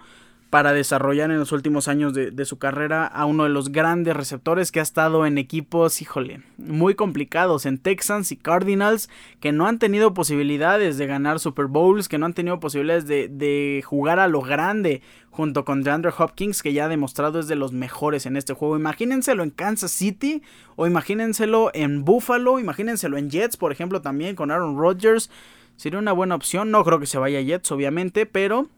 [0.54, 4.70] para desarrollar en los últimos años de, su carrera a uno de los grandes receptores
[4.70, 9.80] que ha estado en equipos, híjole, muy complicados, en Texans y Cardinals, que no han
[9.80, 14.42] tenido posibilidades de ganar Super Bowls, que no han tenido posibilidades de, jugar a lo
[14.42, 18.52] grande junto con DeAndre Hopkins, que ya ha demostrado es de los mejores en este
[18.52, 18.76] juego.
[18.76, 20.40] Imagínenselo en Kansas City
[20.76, 25.30] o imagínenselo en Buffalo, imagínenselo en Jets, por ejemplo, también con Aaron Rodgers.
[25.74, 26.70] Sería una buena opción.
[26.70, 28.68] No creo que se vaya a Jets, obviamente, pero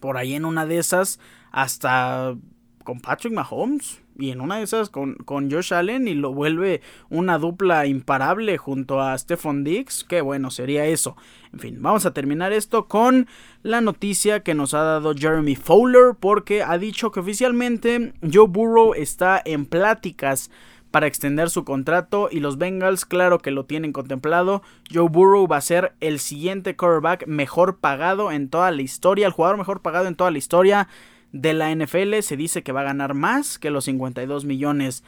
[0.00, 1.18] por ahí en una de esas
[1.52, 2.36] hasta
[2.84, 6.80] con Patrick Mahomes y en una de esas con, con, Josh Allen y lo vuelve
[7.10, 10.04] una dupla imparable junto a Stephon Diggs.
[10.04, 11.16] Qué bueno sería eso.
[11.52, 13.26] En fin, vamos a terminar esto con
[13.62, 18.94] la noticia que nos ha dado Jeremy Fowler porque ha dicho que oficialmente Joe Burrow
[18.94, 20.50] está en pláticas
[20.90, 24.62] para extender su contrato y los Bengals claro que lo tienen contemplado.
[24.92, 29.32] Joe Burrow va a ser el siguiente quarterback mejor pagado en toda la historia, el
[29.32, 30.88] jugador mejor pagado en toda la historia
[31.32, 32.20] de la NFL.
[32.20, 35.04] Se dice que va a ganar más que los 52 millones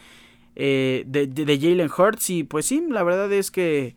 [0.61, 3.95] eh, de, Jalen Hurts y pues sí, la verdad es que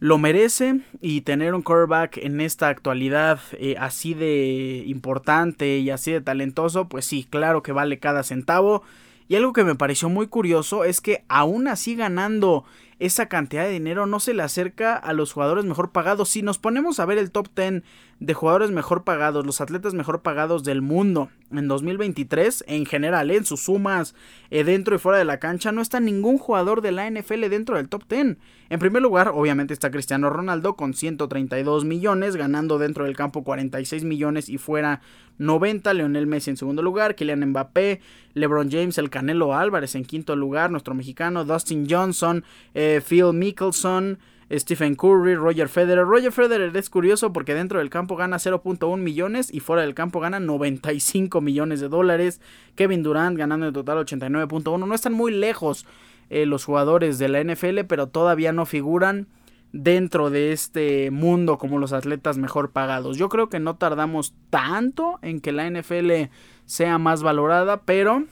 [0.00, 6.12] lo merece y tener un quarterback en esta actualidad eh, así de importante y así
[6.12, 8.82] de talentoso, pues sí, claro que vale cada centavo.
[9.28, 12.64] Y algo que me pareció muy curioso es que aún así ganando
[12.98, 16.28] esa cantidad de dinero no se le acerca a los jugadores mejor pagados.
[16.30, 17.82] Si nos ponemos a ver el top 10
[18.20, 23.44] de jugadores mejor pagados, los atletas mejor pagados del mundo en 2023, en general, en
[23.44, 24.14] sus sumas
[24.50, 27.76] eh, dentro y fuera de la cancha, no está ningún jugador de la NFL dentro
[27.76, 28.36] del top 10.
[28.68, 34.04] En primer lugar, obviamente está Cristiano Ronaldo con 132 millones, ganando dentro del campo 46
[34.04, 35.00] millones y fuera
[35.38, 35.94] 90.
[35.94, 38.00] Leonel Messi en segundo lugar, Kylian Mbappé,
[38.34, 44.18] LeBron James, el Canelo Álvarez en quinto lugar, nuestro mexicano, Dustin Johnson, eh, Phil Mickelson.
[44.50, 46.04] Stephen Curry, Roger Federer.
[46.04, 50.20] Roger Federer es curioso porque dentro del campo gana 0.1 millones y fuera del campo
[50.20, 52.40] gana 95 millones de dólares.
[52.76, 54.86] Kevin Durant ganando en total 89.1.
[54.86, 55.86] No están muy lejos
[56.30, 59.26] eh, los jugadores de la NFL, pero todavía no figuran
[59.72, 63.16] dentro de este mundo como los atletas mejor pagados.
[63.16, 66.30] Yo creo que no tardamos tanto en que la NFL
[66.64, 68.24] sea más valorada, pero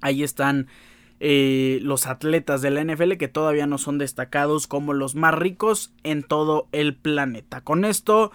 [0.00, 0.66] ahí están
[1.18, 5.92] eh, los atletas de la NFL que todavía no son destacados como los más ricos
[6.02, 7.62] en todo el planeta.
[7.62, 8.32] Con esto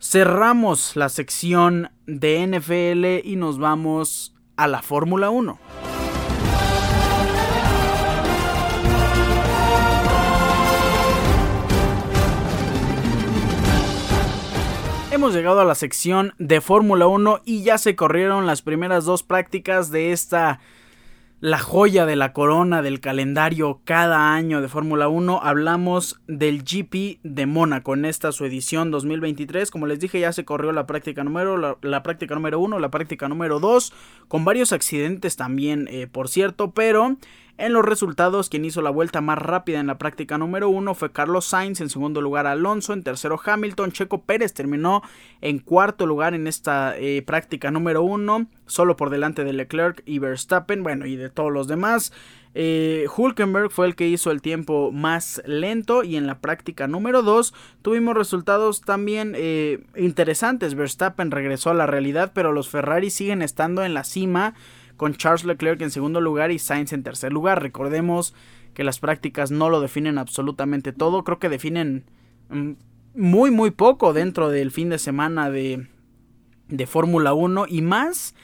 [0.00, 5.58] cerramos la sección de NFL y nos vamos a la Fórmula 1.
[15.12, 19.22] Hemos llegado a la sección de Fórmula 1 y ya se corrieron las primeras dos
[19.22, 20.60] prácticas de esta
[21.42, 25.40] la joya de la corona del calendario cada año de Fórmula 1.
[25.42, 29.72] Hablamos del GP de Mónaco en esta su edición 2023.
[29.72, 33.28] Como les dije, ya se corrió la práctica número, la, práctica número 1, la práctica
[33.28, 33.92] número 2,
[34.28, 37.16] con varios accidentes también, eh, por cierto, pero
[37.58, 41.12] en los resultados, quien hizo la vuelta más rápida en la práctica número uno fue
[41.12, 45.02] Carlos Sainz, en segundo lugar Alonso, en tercero Hamilton, Checo Pérez terminó
[45.40, 50.18] en cuarto lugar en esta eh, práctica número uno, solo por delante de Leclerc y
[50.18, 52.12] Verstappen, bueno, y de todos los demás.
[52.54, 57.22] Eh, Hulkenberg fue el que hizo el tiempo más lento y en la práctica número
[57.22, 60.74] 2 tuvimos resultados también eh, interesantes.
[60.74, 64.54] Verstappen regresó a la realidad, pero los Ferrari siguen estando en la cima
[65.02, 67.60] con Charles Leclerc en segundo lugar y Sainz en tercer lugar.
[67.60, 68.36] Recordemos
[68.72, 72.04] que las prácticas no lo definen absolutamente todo, creo que definen
[72.50, 72.74] mm,
[73.16, 75.88] muy muy poco dentro del fin de semana de,
[76.68, 78.36] de Fórmula 1 y más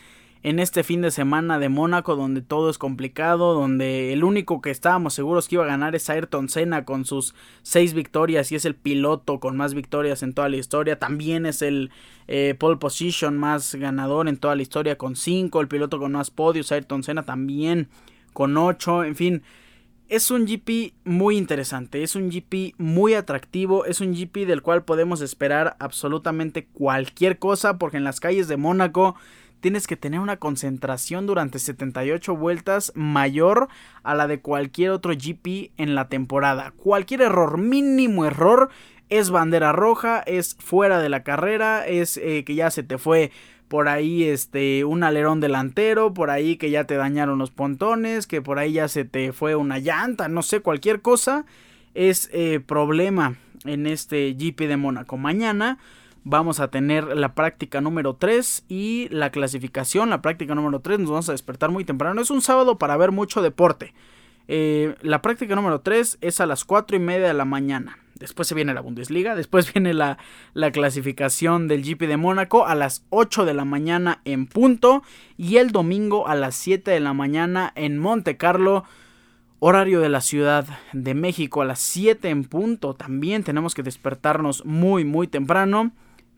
[0.42, 4.70] en este fin de semana de Mónaco donde todo es complicado, donde el único que
[4.70, 8.64] estábamos seguros que iba a ganar es Ayrton Senna con sus seis victorias y es
[8.64, 11.90] el piloto con más victorias en toda la historia, también es el
[12.28, 16.30] eh, pole position más ganador en toda la historia con cinco, el piloto con más
[16.30, 17.88] podios, Ayrton Senna también
[18.32, 19.42] con ocho, en fin.
[20.08, 24.84] Es un GP muy interesante, es un GP muy atractivo, es un GP del cual
[24.84, 29.16] podemos esperar absolutamente cualquier cosa porque en las calles de Mónaco
[29.60, 33.68] tienes que tener una concentración durante 78 vueltas mayor
[34.02, 36.72] a la de cualquier otro GP en la temporada.
[36.76, 38.70] Cualquier error, mínimo error,
[39.08, 43.30] es bandera roja, es fuera de la carrera, es eh, que ya se te fue
[43.68, 48.42] por ahí este un alerón delantero, por ahí que ya te dañaron los pontones, que
[48.42, 51.44] por ahí ya se te fue una llanta, no sé, cualquier cosa
[51.94, 55.16] es eh, problema en este GP de Mónaco.
[55.16, 55.78] Mañana
[56.28, 61.10] vamos a tener la práctica número 3 y la clasificación, la práctica número 3, nos
[61.10, 62.20] vamos a despertar muy temprano.
[62.20, 63.94] Es un sábado para ver mucho deporte.
[64.46, 67.98] Eh, la práctica número 3 es a las 4 y media de la mañana.
[68.14, 70.18] Después se viene la Bundesliga, después viene la,
[70.52, 75.02] la, clasificación del GP de Mónaco a las 8 de la mañana en punto
[75.38, 78.84] y el domingo a las 7 de la mañana en Monte Carlo.
[79.60, 82.94] Horario de la Ciudad de México a las 7 en punto.
[82.94, 85.90] También tenemos que despertarnos muy muy temprano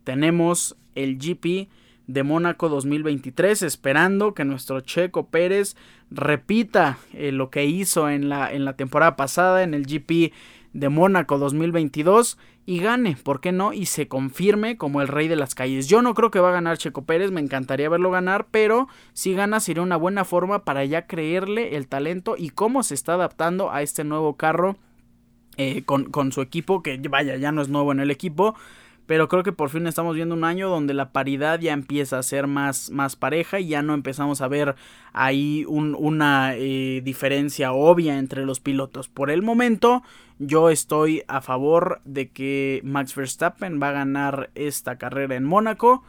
[0.05, 1.69] tenemos el GP
[2.07, 5.77] de Mónaco 2023 esperando que nuestro Checo Pérez
[6.11, 10.33] repita eh, lo que hizo en la, en la temporada pasada en el GP
[10.73, 13.73] de Mónaco 2022 y gane, ¿por qué no?
[13.73, 15.89] Y se confirme como el rey de las calles.
[15.89, 19.35] Yo no creo que va a ganar Checo Pérez, me encantaría verlo ganar, pero si
[19.35, 23.73] gana sería una buena forma para ya creerle el talento y cómo se está adaptando
[23.73, 24.77] a este nuevo carro
[25.57, 28.55] eh, con, con su equipo, que vaya, ya no es nuevo en el equipo,
[29.11, 32.23] pero creo que por fin estamos viendo un año donde la paridad ya empieza a
[32.23, 34.77] ser más, más pareja y ya no empezamos a ver
[35.13, 39.09] ahí una eh, diferencia obvia entre los pilotos.
[39.09, 40.05] Por el momento
[40.39, 46.05] yo estoy a favor de que Max Verstappen va a ganar esta carrera en Mónaco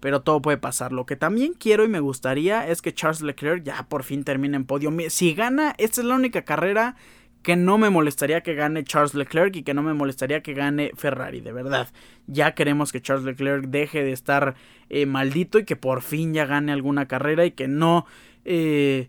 [0.00, 0.92] pero todo puede pasar.
[0.92, 4.56] Lo que también quiero y me gustaría es que Charles Leclerc ya por fin termine
[4.56, 4.90] en podio.
[5.10, 6.96] Si gana, esta es la única carrera
[7.42, 10.92] que no me molestaría que gane Charles Leclerc y que no me molestaría que gane
[10.96, 11.88] Ferrari, de verdad.
[12.26, 14.54] Ya queremos que Charles Leclerc deje de estar
[14.88, 18.06] eh, maldito y que por fin ya gane alguna carrera y que no
[18.44, 19.08] eh,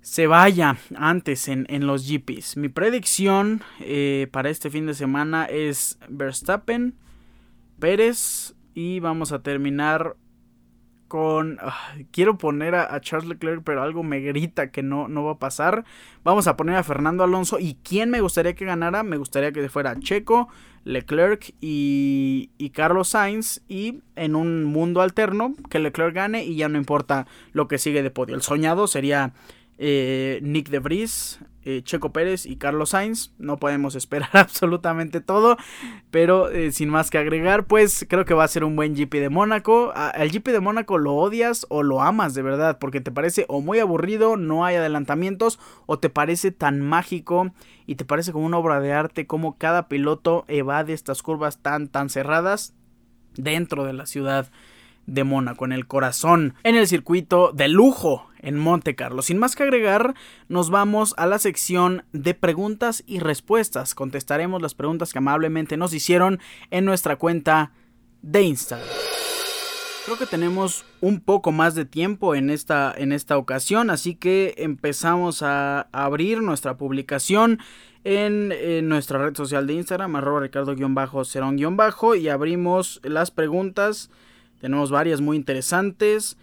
[0.00, 2.56] se vaya antes en, los GPs.
[2.56, 6.94] Mi predicción eh, para este fin de semana es Verstappen,
[7.78, 10.16] Pérez y vamos a terminar
[11.14, 11.60] con...
[12.10, 15.84] quiero poner a, Charles Leclerc, pero algo me grita que no, no va a pasar.
[16.24, 17.60] Vamos a poner a Fernando Alonso.
[17.60, 19.04] ¿Y quién me gustaría que ganara?
[19.04, 20.48] Me gustaría que fuera Checo,
[20.82, 23.62] Leclerc y, y Carlos Sainz.
[23.68, 28.02] Y en un mundo alterno, que Leclerc gane y ya no importa lo que sigue
[28.02, 28.34] de podio.
[28.34, 29.34] El soñado sería
[29.78, 33.32] eh, Nick de Vries, eh, Checo Pérez y Carlos Sainz.
[33.38, 35.56] No podemos esperar absolutamente todo,
[36.10, 39.14] pero eh, sin más que agregar, pues creo que va a ser un buen GP
[39.14, 39.92] de Mónaco.
[40.14, 43.60] el GP de Mónaco lo odias o lo amas de verdad, porque te parece o
[43.60, 47.52] muy aburrido, no hay adelantamientos, o te parece tan mágico
[47.86, 51.88] y te parece como una obra de arte como cada piloto evade estas curvas tan
[51.88, 52.74] tan cerradas
[53.36, 54.50] dentro de la ciudad
[55.06, 59.22] de Mónaco, en el corazón, en el circuito de lujo en Monte Carlo.
[59.22, 60.14] Sin más que agregar,
[60.48, 63.94] nos vamos a la sección de preguntas y respuestas.
[63.94, 66.40] Contestaremos las preguntas que amablemente nos hicieron
[66.70, 67.72] en nuestra cuenta
[68.22, 68.88] de Instagram.
[70.04, 74.54] Creo que tenemos un poco más de tiempo en esta, en esta ocasión, así que
[74.58, 77.58] empezamos a abrir nuestra publicación
[78.04, 84.10] en, nuestra red social de Instagram, arroba ricardo-cerón- y abrimos las preguntas
[84.64, 86.38] tenemos varias muy interesantes.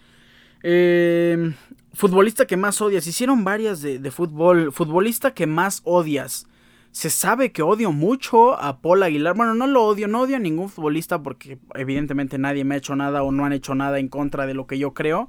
[0.62, 1.54] Eh,
[1.94, 3.06] futbolista que más odias.
[3.06, 4.72] Hicieron varias de, fútbol.
[4.72, 6.46] Futbolista que más odias.
[6.90, 9.34] Se sabe que odio mucho a Paul Aguilar.
[9.34, 12.94] Bueno, no lo odio, no odio a ningún futbolista porque evidentemente nadie me ha hecho
[12.96, 15.28] nada o no han hecho nada en contra de lo que yo creo.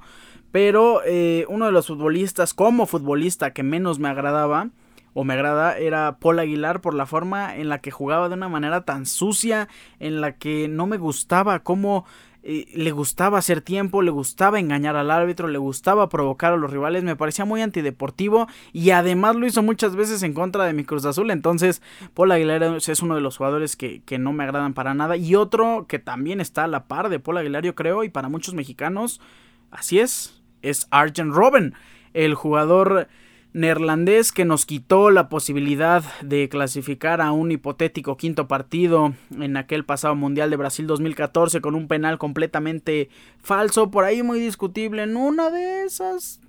[0.52, 4.68] Pero eh, uno de los futbolistas, como futbolista que menos me agradaba
[5.14, 8.48] o me agrada, era Paul Aguilar por la forma en la que jugaba de una
[8.48, 9.68] manera tan sucia,
[10.00, 12.04] en la que no me gustaba cómo
[12.46, 16.70] eh, le gustaba hacer tiempo, le gustaba engañar al árbitro, le gustaba provocar a los
[16.70, 20.84] rivales, me parecía muy antideportivo y además lo hizo muchas veces en contra de mi
[20.84, 21.80] Cruz Azul, entonces
[22.12, 25.16] Paul Aguilar es uno de los jugadores que, que no me agradan para nada.
[25.16, 28.28] Y otro que también está a la par de Paul Aguilar yo creo y para
[28.28, 29.22] muchos mexicanos,
[29.70, 31.72] así es, es Arjen Robben,
[32.12, 33.08] el jugador
[33.54, 39.84] neerlandés que nos quitó la posibilidad de clasificar a un hipotético quinto partido en aquel
[39.84, 45.04] pasado Mundial de Brasil 2014 con un penal completamente falso, por ahí muy discutible.
[45.04, 46.40] En una de esas,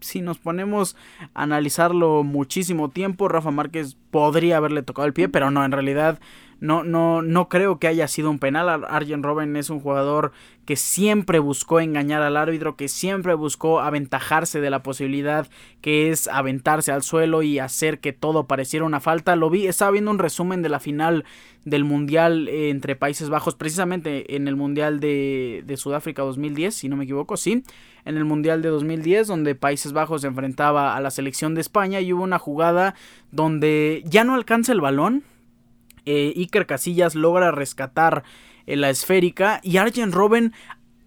[0.00, 0.96] si nos ponemos
[1.34, 6.18] a analizarlo muchísimo tiempo, Rafa Márquez podría haberle tocado el pie, pero no, en realidad
[6.60, 8.84] no, no, no creo que haya sido un penal.
[8.88, 10.32] Arjen Robben es un jugador
[10.64, 15.48] que siempre buscó engañar al árbitro, que siempre buscó aventajarse de la posibilidad
[15.80, 19.36] que es aventarse al suelo y hacer que todo pareciera una falta.
[19.36, 21.24] Lo vi, estaba viendo un resumen de la final
[21.64, 26.88] del Mundial eh, entre Países Bajos, precisamente en el Mundial de, de Sudáfrica 2010, si
[26.88, 27.62] no me equivoco, sí,
[28.04, 32.00] en el Mundial de 2010, donde Países Bajos se enfrentaba a la selección de España
[32.00, 32.94] y hubo una jugada
[33.32, 35.24] donde ya no alcanza el balón,
[36.06, 38.24] eh, Iker Casillas logra rescatar
[38.66, 40.52] eh, la esférica y Arjen Robben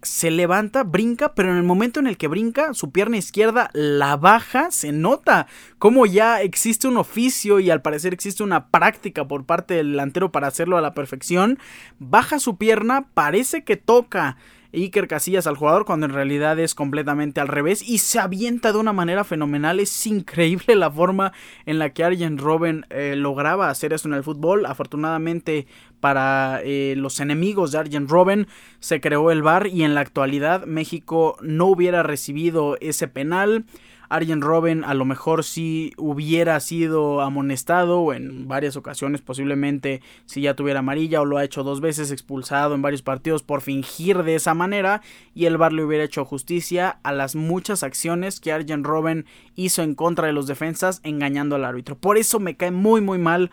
[0.02, 4.16] se levanta, brinca, pero en el momento en el que brinca, su pierna izquierda la
[4.16, 9.44] baja, se nota como ya existe un oficio y al parecer existe una práctica por
[9.44, 11.58] parte del delantero para hacerlo a la perfección.
[11.98, 14.36] Baja su pierna, parece que toca
[14.72, 18.78] Iker Casillas al jugador cuando en realidad es completamente al revés y se avienta de
[18.78, 19.80] una manera fenomenal.
[19.80, 21.32] Es increíble la forma
[21.66, 24.66] en la que Arjen Robben eh, lograba hacer eso en el fútbol.
[24.66, 25.66] Afortunadamente
[26.00, 28.46] para eh, los enemigos de Arjen Robben
[28.78, 33.64] se creó el VAR y en la actualidad México no hubiera recibido ese penal.
[34.08, 40.54] Arjen Robben a lo mejor si hubiera sido amonestado en varias ocasiones posiblemente si ya
[40.54, 44.34] tuviera amarilla o lo ha hecho dos veces expulsado en varios partidos por fingir de
[44.34, 45.02] esa manera
[45.34, 49.82] y el VAR le hubiera hecho justicia a las muchas acciones que Arjen Robben hizo
[49.82, 51.96] en contra de los defensas engañando al árbitro.
[51.96, 53.50] Por eso me cae muy muy mal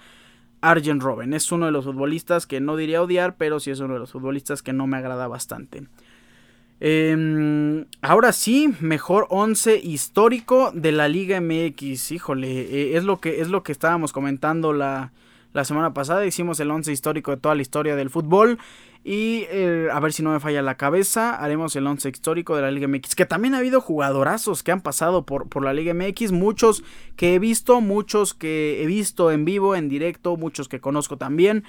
[0.61, 1.33] Arjen Robben.
[1.33, 4.11] Es uno de los futbolistas que no diría odiar, pero sí es uno de los
[4.11, 5.87] futbolistas que no me agrada bastante.
[6.79, 12.11] Em, ahora sí, mejor 11 histórico de la Liga MX.
[12.11, 15.13] Híjole, eh, es, lo que, es lo que estábamos comentando la,
[15.53, 16.25] la semana pasada.
[16.25, 18.59] Hicimos el 11 histórico de toda la historia del fútbol.
[19.07, 22.63] Y eh, a ver si no me falla la cabeza, haremos el 11 histórico de
[22.63, 23.15] la Liga MX.
[23.15, 26.31] Que también ha habido jugadorazos que han pasado por, por la Liga MX.
[26.31, 26.83] Muchos
[27.15, 31.63] que he visto, muchos que he visto en vivo, en directo, muchos que conozco también.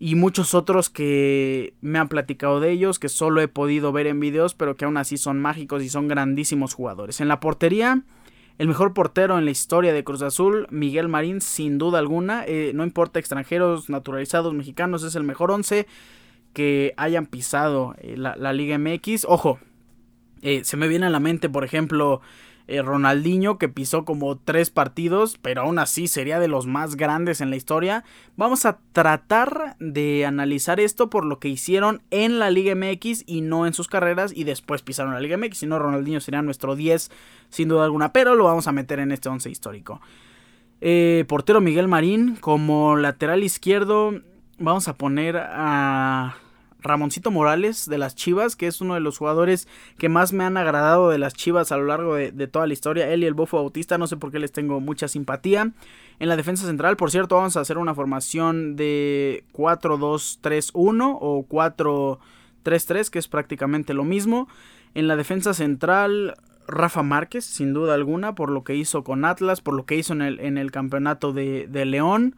[0.00, 4.20] Y muchos otros que me han platicado de ellos, que solo he podido ver en
[4.20, 7.20] videos, pero que aún así son mágicos y son grandísimos jugadores.
[7.20, 8.04] En la portería,
[8.58, 12.44] el mejor portero en la historia de Cruz Azul, Miguel Marín, sin duda alguna.
[12.46, 15.86] Eh, no importa extranjeros, naturalizados, mexicanos, es el mejor 11
[16.52, 19.26] que hayan pisado eh, la, Liga MX.
[19.28, 19.60] Ojo,
[20.42, 22.20] eh, se me viene a la mente, por ejemplo,
[22.68, 27.40] eh, Ronaldinho que pisó como tres partidos, pero aún así sería de los más grandes
[27.40, 28.04] en la historia.
[28.36, 33.40] Vamos a tratar de analizar esto por lo que hicieron en la Liga MX y
[33.40, 35.56] no en sus carreras y después pisaron la Liga MX.
[35.56, 37.10] Si no, Ronaldinho sería nuestro 10
[37.48, 40.02] sin duda alguna, pero lo vamos a meter en este 11 histórico.
[40.82, 44.12] Eh, portero Miguel Marín como lateral izquierdo.
[44.58, 46.36] Vamos a poner a
[46.88, 49.68] Ramoncito Morales de las Chivas, que es uno de los jugadores
[49.98, 53.12] que más me han agradado de las Chivas a lo largo de, toda la historia.
[53.12, 55.72] Él y el Bofo Bautista, no sé por qué les tengo mucha simpatía.
[56.18, 63.10] En la defensa central, por cierto, vamos a hacer una formación de 4-2-3-1 o 4-3-3,
[63.10, 64.48] que es prácticamente lo mismo.
[64.94, 66.34] En la defensa central,
[66.66, 70.12] Rafa Márquez, sin duda alguna, por lo que hizo con Atlas, por lo que hizo
[70.12, 72.34] en el, en el campeonato de, de León.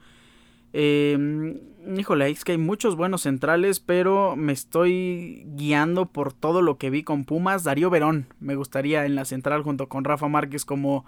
[0.72, 1.60] Eh,
[1.96, 6.90] híjole, es que hay muchos buenos centrales, pero me estoy guiando por todo lo que
[6.90, 7.64] vi con Pumas.
[7.64, 11.04] Darío Verón, me gustaría en la central junto con Rafa Márquez como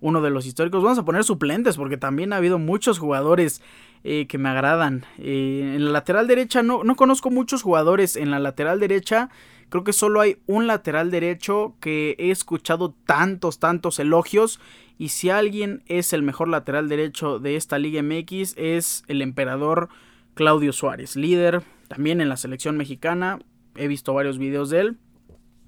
[0.00, 0.82] uno de los históricos.
[0.82, 3.62] Vamos a poner suplentes porque también ha habido muchos jugadores
[4.04, 5.04] eh, que me agradan.
[5.18, 8.16] Eh, en la lateral derecha no, no conozco muchos jugadores.
[8.16, 9.30] En la lateral derecha
[9.70, 14.60] creo que solo hay un lateral derecho que he escuchado tantos, tantos elogios
[14.98, 19.88] y si alguien es el mejor lateral derecho de esta Liga MX es el emperador
[20.34, 23.38] Claudio Suárez, líder también en la selección mexicana.
[23.74, 24.98] He visto varios videos de él.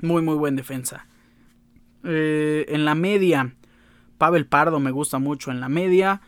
[0.00, 1.06] Muy, muy buen defensa.
[2.04, 3.54] Eh, en la media,
[4.18, 6.20] Pavel Pardo me gusta mucho en la media.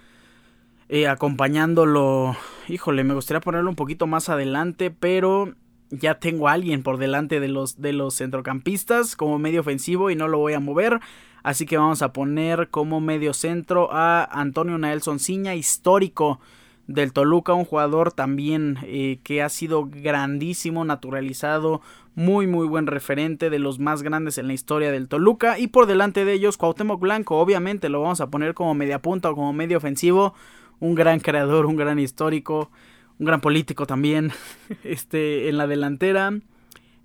[0.88, 2.36] Eh, acompañándolo,
[2.68, 5.54] híjole, me gustaría ponerlo un poquito más adelante, pero
[5.98, 10.16] ya tengo a alguien por delante de los, de los centrocampistas como medio ofensivo y
[10.16, 11.00] no lo voy a mover.
[11.42, 16.40] Así que vamos a poner como medio centro a Antonio Nelson Ciña, histórico
[16.86, 21.80] del Toluca, un jugador también eh, que ha sido grandísimo, naturalizado,
[22.14, 25.58] muy muy buen referente de los más grandes en la historia del Toluca.
[25.58, 29.30] Y por delante de ellos Cuauhtémoc Blanco, obviamente lo vamos a poner como media punta
[29.30, 30.34] o como medio ofensivo,
[30.80, 32.70] un gran creador, un gran histórico,
[33.18, 34.32] un gran político también,
[34.84, 36.32] este en la delantera.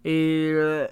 [0.03, 0.87] Eh,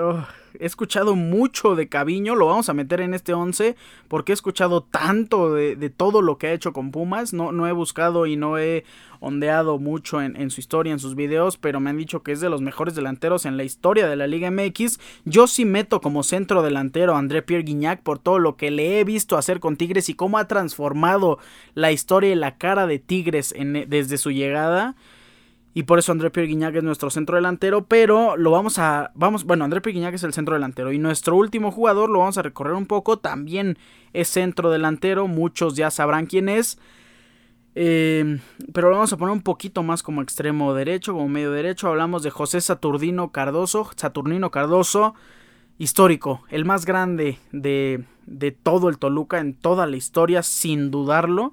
[0.00, 0.26] oh,
[0.60, 3.76] he escuchado mucho de Caviño, lo vamos a meter en este 11
[4.08, 7.72] porque he escuchado tanto de, todo lo que ha hecho con Pumas, no, no he
[7.72, 8.84] buscado y no he
[9.20, 12.48] ondeado mucho en, su historia, en sus videos, pero me han dicho que es de
[12.48, 14.98] los mejores delanteros en la historia de la Liga MX.
[15.24, 19.00] Yo sí meto como centro delantero a André Pierre Guignac por todo lo que le
[19.00, 21.38] he visto hacer con Tigres y cómo ha transformado
[21.74, 23.54] la historia y la cara de Tigres
[23.86, 24.96] desde su llegada.
[25.76, 27.84] Y por eso André Pierre Guignac es nuestro centro delantero.
[27.84, 29.12] Pero lo vamos a.
[29.14, 30.90] Vamos, bueno, André Pierre Guignac es el centro delantero.
[30.90, 33.18] Y nuestro último jugador lo vamos a recorrer un poco.
[33.18, 33.76] También
[34.14, 35.28] es centro delantero.
[35.28, 36.78] Muchos ya sabrán quién es.
[37.74, 38.40] Eh,
[38.72, 41.88] pero lo vamos a poner un poquito más como extremo derecho, como medio derecho.
[41.88, 43.90] Hablamos de José Saturnino Cardoso.
[43.96, 45.14] Saturnino Cardoso,
[45.76, 51.52] histórico, el más grande de, de todo el Toluca en toda la historia, sin dudarlo.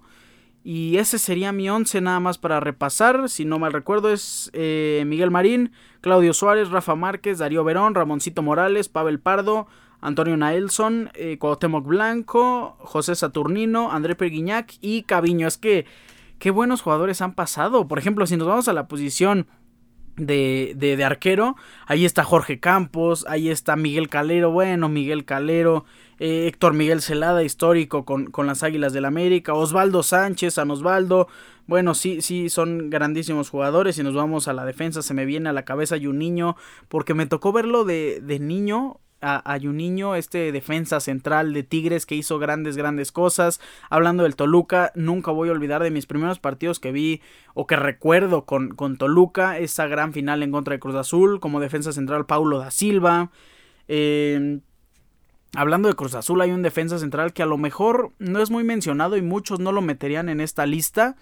[0.64, 3.28] Y ese sería mi once nada más para repasar.
[3.30, 8.42] Si no mal recuerdo es eh, Miguel Marín, Claudio Suárez, Rafa Márquez, Darío Verón, Ramoncito
[8.42, 9.68] Morales, Pavel Pardo,
[10.00, 15.48] Antonio Naelson, eh, Cuauhtémoc Blanco, José Saturnino, André Perguiñac y Caviño.
[15.48, 15.86] Es que
[16.40, 17.88] qué buenos jugadores han pasado.
[17.88, 19.48] Por ejemplo, si nos vamos a la posición
[20.18, 21.56] de, de, de, arquero.
[21.86, 25.86] Ahí está Jorge Campos, ahí está Miguel Calero, bueno, Miguel Calero,
[26.20, 31.28] eh, Héctor Miguel Celada, histórico con, con, las Águilas del América, Osvaldo Sánchez, San Osvaldo,
[31.66, 35.50] bueno, sí, sí, son grandísimos jugadores y nos vamos a la defensa, se me viene
[35.50, 36.56] a la cabeza y un niño,
[36.90, 42.16] porque me tocó verlo de, de niño, a, niño este defensa central de Tigres que
[42.16, 43.62] hizo grandes, grandes cosas.
[43.90, 47.22] Hablando del Toluca, nunca voy a olvidar de mis primeros partidos que vi
[47.54, 51.60] o que recuerdo con, con Toluca, esa gran final en contra de Cruz Azul, como
[51.60, 53.32] defensa central Paulo da Silva.
[53.88, 54.62] Em,
[55.56, 58.64] hablando de Cruz Azul, hay un defensa central que a lo mejor no es muy
[58.64, 61.16] mencionado y muchos no lo meterían en esta lista,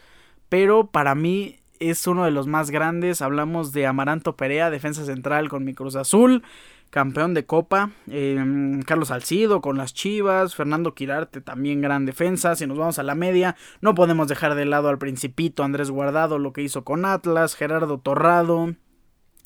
[0.50, 3.22] pero para mí es uno de los más grandes.
[3.22, 6.44] Hablamos de Amaranto Perea, defensa central con mi Cruz Azul,
[6.92, 7.92] campeón de Copa.
[8.08, 10.54] Em, Carlos Salcido con las Chivas.
[10.54, 12.56] Fernando Quirarte también gran defensa.
[12.56, 16.38] Si nos vamos a la media, no podemos dejar de lado al Principito Andrés Guardado,
[16.38, 17.56] lo que hizo con Atlas.
[17.56, 18.76] Gerardo Torrado.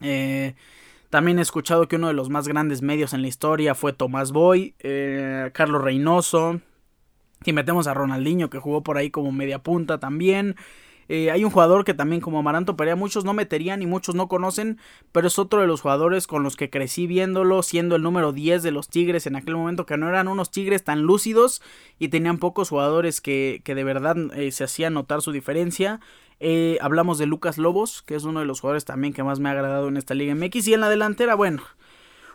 [0.01, 0.55] Eh,
[1.09, 4.33] también he escuchado que uno de los más grandes medios en la historia fue Tomás
[4.33, 6.59] Boy, eh, Carlos Reynoso.
[7.45, 10.55] Si metemos a Ronaldinho que jugó por ahí como media punta también.
[11.07, 14.27] Eh, hay un jugador que también como Amaranto Perea muchos no meterían y muchos no
[14.27, 14.79] conocen,
[15.11, 18.63] pero es otro de los jugadores con los que crecí viéndolo, siendo el número 10
[18.63, 21.61] de los Tigres en aquel momento, que no eran unos Tigres tan lúcidos
[21.99, 25.99] y tenían pocos jugadores que, que de verdad eh, se hacían notar su diferencia.
[26.39, 29.49] Eh, hablamos de Lucas Lobos, que es uno de los jugadores también que más me
[29.49, 30.67] ha agradado en esta Liga MX.
[30.67, 31.63] Y en la delantera, bueno,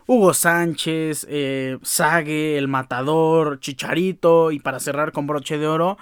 [0.06, 5.98] Hugo Sánchez, eh, Sague, El Matador, Chicharito y para cerrar con broche de oro,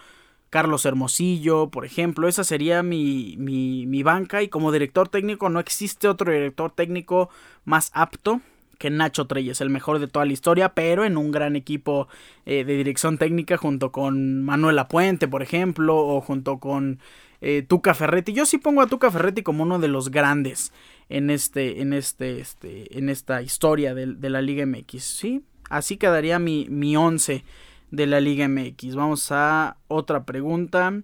[0.51, 2.29] Carlos Hermosillo, por ejemplo.
[2.29, 7.29] Esa sería mi, mi, banca y como director técnico no existe otro director técnico
[7.65, 8.41] más apto
[8.79, 12.07] que Nacho Treyes, el mejor de toda la historia, pero en un gran equipo
[12.47, 17.01] eh, de dirección técnica junto con Manuel Apuente, por ejemplo, o junto con
[17.41, 18.33] eh, Tuca Ferretti.
[18.33, 20.73] Yo sí pongo a Tuca Ferretti como uno de los grandes
[21.09, 25.03] en este, en este, este, en esta historia de, de la Liga MX.
[25.03, 27.45] Sí, así quedaría mi, mi once
[27.91, 28.95] de la Liga MX.
[28.95, 31.03] Vamos a otra pregunta.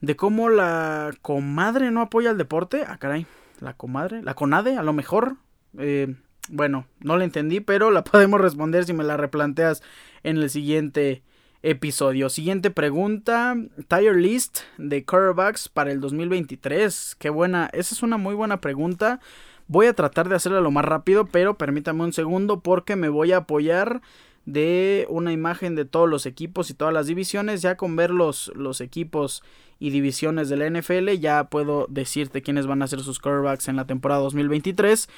[0.00, 2.84] De cómo la comadre no apoya el deporte.
[2.86, 3.26] Ah, caray.
[3.60, 4.22] La comadre.
[4.22, 5.36] La conade, a lo mejor.
[5.78, 6.14] Eh,
[6.48, 9.82] bueno, no la entendí, pero la podemos responder si me la replanteas
[10.22, 11.22] en el siguiente
[11.62, 12.30] episodio.
[12.30, 13.56] Siguiente pregunta.
[13.88, 17.16] Tire list de quarterbacks para el 2023.
[17.18, 17.68] Qué buena.
[17.72, 19.20] Esa es una muy buena pregunta.
[19.66, 23.32] Voy a tratar de hacerla lo más rápido, pero permítame un segundo porque me voy
[23.32, 24.00] a apoyar
[24.46, 27.62] de una imagen de todos los equipos y todas las divisiones.
[27.62, 29.42] Ya con ver los, los equipos
[29.78, 33.76] y divisiones de la NFL, ya puedo decirte quiénes van a ser sus quarterbacks en
[33.76, 35.08] la temporada 2023.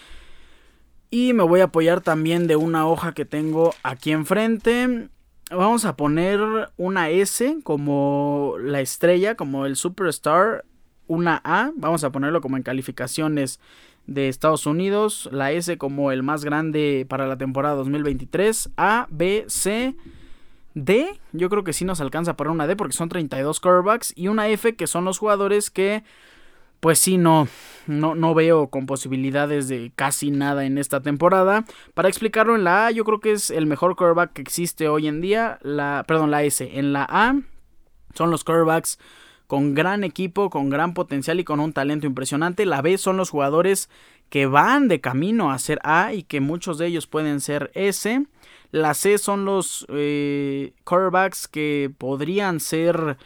[1.11, 5.09] Y me voy a apoyar también de una hoja que tengo aquí enfrente.
[5.51, 6.41] Vamos a poner
[6.79, 10.64] una S como la estrella, como el superstar.
[11.09, 13.61] Una A, vamos a ponerlo como en calificaciones
[14.07, 19.44] de Estados Unidos, la S como el más grande para la temporada 2023, A, B,
[19.48, 19.94] C,
[20.74, 24.28] D, yo creo que sí nos alcanza para una D porque son 32 quarterbacks y
[24.28, 26.03] una F que son los jugadores que
[26.80, 27.46] pues sí no,
[27.86, 31.64] no, no veo con posibilidades de casi nada en esta temporada.
[31.94, 35.07] Para explicarlo en la A, yo creo que es el mejor quarterback que existe hoy
[35.07, 36.76] en día, la, perdón, la S.
[36.76, 37.36] En la A
[38.14, 38.98] son los quarterbacks
[39.53, 42.64] con gran equipo, con gran potencial y con un talento impresionante.
[42.64, 43.90] La B son los jugadores
[44.30, 48.24] que van de camino a ser A y que muchos de ellos pueden ser S.
[48.70, 53.18] La C son los eh, quarterbacks que podrían ser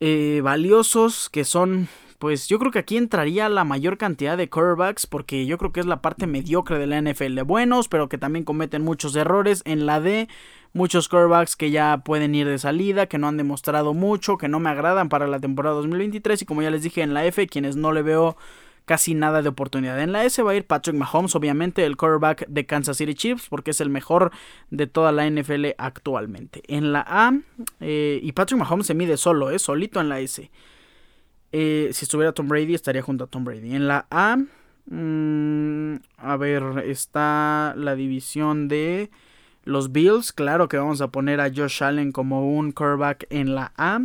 [0.00, 1.86] eh, valiosos, que son
[2.18, 5.80] pues yo creo que aquí entraría la mayor cantidad de quarterbacks porque yo creo que
[5.80, 9.62] es la parte mediocre de la NFL buenos, pero que también cometen muchos errores.
[9.66, 10.28] En la D,
[10.72, 14.60] muchos quarterbacks que ya pueden ir de salida, que no han demostrado mucho, que no
[14.60, 17.76] me agradan para la temporada 2023 y como ya les dije en la F, quienes
[17.76, 18.36] no le veo
[18.84, 20.00] casi nada de oportunidad.
[20.00, 23.48] En la S va a ir Patrick Mahomes, obviamente el quarterback de Kansas City Chiefs,
[23.48, 24.32] porque es el mejor
[24.70, 26.62] de toda la NFL actualmente.
[26.66, 27.32] En la A,
[27.80, 30.50] eh, y Patrick Mahomes se mide solo, es solito en la S.
[31.52, 33.74] Eh, si estuviera Tom Brady, estaría junto a Tom Brady.
[33.74, 34.36] En la A,
[34.86, 39.10] mm, a ver, está la división de
[39.64, 40.32] los Bills.
[40.32, 44.00] Claro que vamos a poner a Josh Allen como un quarterback en la A.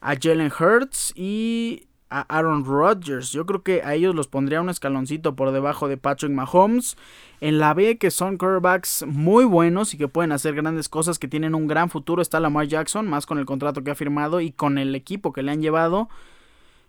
[0.00, 3.32] A Jalen Hurts y a Aaron Rodgers.
[3.32, 6.96] Yo creo que a ellos los pondría un escaloncito por debajo de Patrick Mahomes.
[7.40, 11.28] En la B, que son quarterbacks muy buenos y que pueden hacer grandes cosas, que
[11.28, 14.52] tienen un gran futuro, está Lamar Jackson, más con el contrato que ha firmado y
[14.52, 16.08] con el equipo que le han llevado.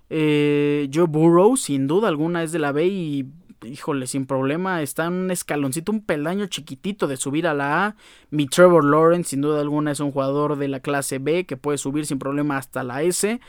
[0.10, 3.28] Eh, Joe Burrow, sin duda alguna, es de la B y,
[3.64, 7.96] híjole, sin problema, está en un escaloncito, un peldaño chiquitito de subir a la A.
[8.30, 11.78] Mi Trevor Lawrence, sin duda alguna, es un jugador de la clase B que puede
[11.78, 13.40] subir sin problema hasta la S.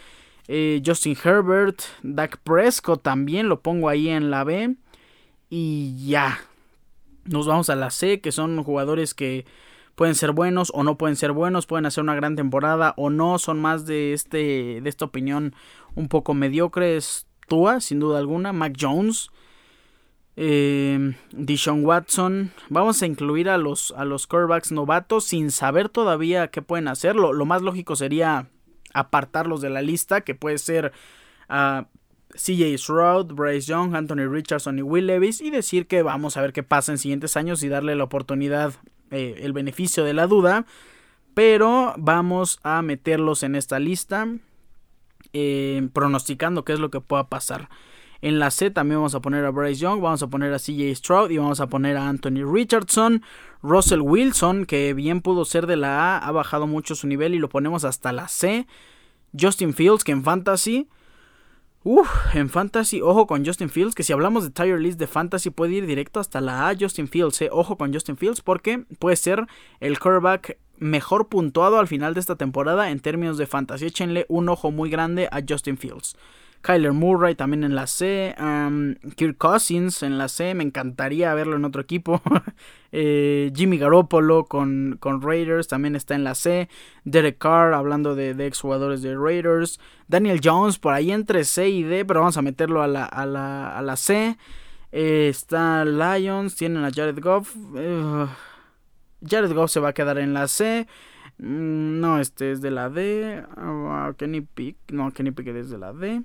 [0.49, 4.77] Eh, Justin Herbert, Dak Prescott también lo pongo ahí en la B.
[5.49, 6.41] Y ya.
[7.25, 9.45] Nos vamos a la C, que son jugadores que
[9.95, 13.39] pueden ser buenos o no pueden ser buenos, pueden hacer una gran temporada o no,
[13.39, 15.55] son más de este de esta opinión
[15.95, 19.31] un poco mediocre es Tua, sin duda alguna, Mac Jones,
[20.43, 22.51] eh, Dishon Watson.
[22.71, 27.15] Vamos a incluir a los a los quarterbacks novatos sin saber todavía qué pueden hacer.
[27.15, 28.49] Lo, más lógico sería
[28.95, 30.93] apartarlos de la lista, que puede ser
[31.51, 31.89] a
[32.31, 36.55] CJ Stroud, Bryce Young, Anthony Richardson y Will Levis y decir que vamos a ver
[36.55, 38.73] qué pasa en siguientes años y darle la oportunidad
[39.11, 40.65] eh, el beneficio de la duda.
[41.35, 44.27] Pero vamos a meterlos en esta lista.
[45.35, 47.69] eh, pronosticando qué es lo que pueda pasar.
[48.23, 50.95] En la C también vamos a poner a Bryce Young, vamos a poner a CJ
[50.95, 53.23] Stroud y vamos a poner a Anthony Richardson.
[53.63, 57.39] Russell Wilson, que bien pudo ser de la A, ha bajado mucho su nivel y
[57.39, 58.67] lo ponemos hasta la C.
[59.39, 60.89] Justin Fields, que en Fantasy
[61.83, 65.49] Uf, en Fantasy, ojo con Justin Fields, que si hablamos de tier list de Fantasy
[65.49, 67.49] puede ir directo hasta la A Justin Fields, eh.
[67.51, 69.47] ojo con Justin Fields porque puede ser
[69.81, 73.87] el quarterback mejor puntuado al final de esta temporada en términos de Fantasy.
[73.87, 76.17] Échenle un ojo muy grande a Justin Fields.
[76.63, 78.35] Kyler Murray también en la C.
[79.17, 80.55] Kirk Cousins en la C.
[80.55, 82.23] Me encantaría verlo en otro equipo.
[82.93, 86.69] Eh, Jimmy Garoppolo con, con, Raiders también está en la C.
[87.05, 89.79] Derek Carr hablando de, de exjugadores de Raiders.
[90.09, 93.27] Daniel Jones por ahí entre C y D, pero vamos a meterlo a la, a
[93.27, 94.37] la, a la C.
[94.91, 97.55] Eh, está Lions, tienen a Jared Goff.
[99.25, 100.89] Jared Goff se va a quedar en la C.
[101.39, 103.45] Mm, no, este es de la D.
[103.57, 104.77] Ah, Kenny Pick.
[104.91, 106.23] No, Kenny Pick es de la D.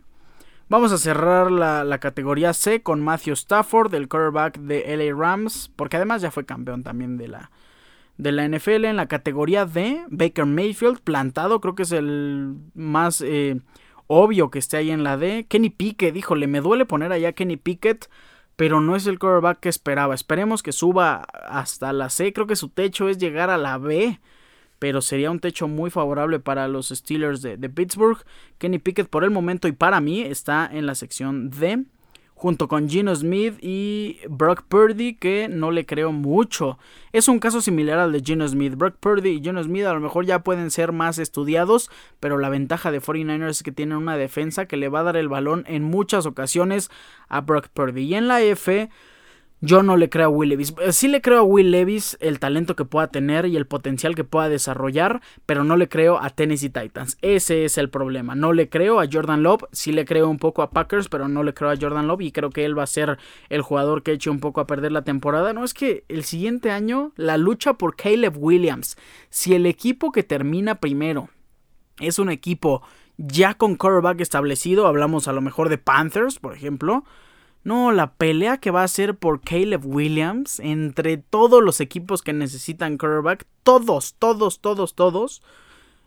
[0.67, 5.97] Vamos a cerrar la, categoría C con Matthew Stafford, el quarterback de LA Rams, porque
[5.97, 7.51] además ya fue campeón también de la,
[8.17, 8.85] de la NFL.
[8.85, 13.61] En la categoría D, Baker Mayfield, plantado, creo que es el más eh,
[14.07, 15.45] obvio que esté ahí en la D.
[15.47, 18.09] Kenny Pickett, híjole, me duele poner allá Kenny Pickett,
[18.55, 20.15] pero no es el quarterback que esperaba.
[20.15, 24.19] Esperemos que suba hasta la C, creo que su techo es llegar a la B
[24.85, 28.19] pero sería un techo muy favorable para los Steelers de, Pittsburgh.
[28.59, 31.85] Kenny Pickett por el momento y para mí está en la sección D,
[32.35, 36.77] junto con Gino Smith y Brock Purdy, que no le creo mucho.
[37.13, 38.75] Es un caso similar al de Gino Smith.
[38.75, 42.49] Brock Purdy y Gino Smith a lo mejor ya pueden ser más estudiados, pero la
[42.49, 45.63] ventaja de 49ers es que tienen una defensa que le va a dar el balón
[45.65, 46.91] en muchas ocasiones
[47.27, 48.03] a Brock Purdy.
[48.03, 48.91] Y en la F
[49.61, 50.73] yo no le creo a Will Levis.
[50.81, 54.13] Eh, sí le creo a Will Levis el talento que pueda tener y el potencial
[54.13, 57.17] que pueda desarrollar, pero no le creo a Tennessee Titans.
[57.21, 58.35] Ese es el problema.
[58.35, 59.63] No le creo a Jordan Love.
[59.71, 62.31] Sí le creo un poco a Packers, pero no le creo a Jordan Love y
[62.31, 63.17] creo que él va a ser
[63.49, 65.53] el jugador que eche un poco a perder la temporada.
[65.53, 68.97] No es que el siguiente año la lucha por Caleb Williams.
[69.29, 71.29] Si el equipo que termina primero
[71.99, 72.81] es un equipo
[73.17, 77.05] ya con quarterback establecido, hablamos a lo mejor de Panthers, por ejemplo
[77.65, 82.31] no, la pelea que va a ser por Caleb Williams entre todos los equipos que
[82.31, 85.41] necesitan quarterback, todos, todos, todos, todos.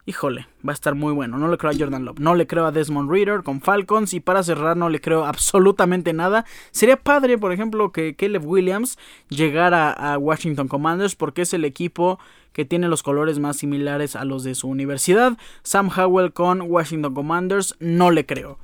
[0.07, 1.37] Híjole, va a estar muy bueno.
[1.37, 4.21] No le creo a Jordan Love, no le creo a Desmond Reader con Falcons y
[4.21, 6.45] para cerrar no le creo absolutamente nada.
[6.71, 8.97] Sería padre, por ejemplo, que Caleb Williams
[9.29, 12.21] llegara a Washington Commanders porque es el equipo
[12.53, 15.37] que tiene los colores más similares a los de su universidad.
[15.65, 18.59] Sam Howell con Washington Commanders no le creo.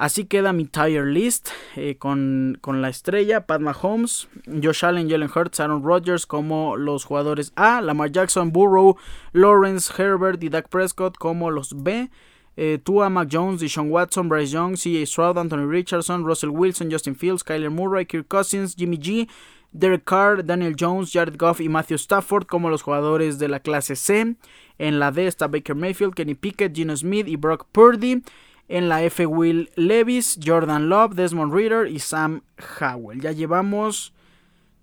[0.00, 5.60] Así queda mi tier list eh, con, la estrella, Pat Mahomes, Josh Allen, Jalen Hurts,
[5.60, 8.96] Aaron Rodgers como los jugadores A, Lamar Jackson, Burrow,
[9.34, 12.08] Lawrence, Herbert y Dak Prescott como los B,
[12.56, 15.04] eh, Tua, Mac Jones, Deshaun Watson, Bryce Young, C.J.
[15.04, 19.28] Stroud, Anthony Richardson, Russell Wilson, Justin Fields, Kyler Murray, Kirk Cousins, Jimmy G,
[19.70, 23.96] Derek Carr, Daniel Jones, Jared Goff y Matthew Stafford como los jugadores de la clase
[23.96, 24.34] C.
[24.78, 28.22] En la D está Baker Mayfield, Kenny Pickett, Gino Smith y Brock Purdy.
[28.70, 32.42] En la F, Will Levis, Jordan Love, Desmond Reader y Sam
[32.80, 33.20] Howell.
[33.20, 34.12] Ya llevamos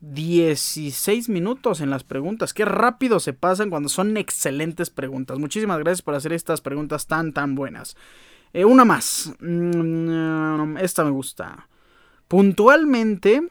[0.01, 2.53] 16 minutos en las preguntas.
[2.53, 5.39] Qué rápido se pasan cuando son excelentes preguntas.
[5.39, 7.95] Muchísimas gracias por hacer estas preguntas tan, tan buenas.
[8.51, 9.31] Eh, una más.
[9.39, 11.69] Mm, esta me gusta.
[12.27, 13.41] Puntualmente,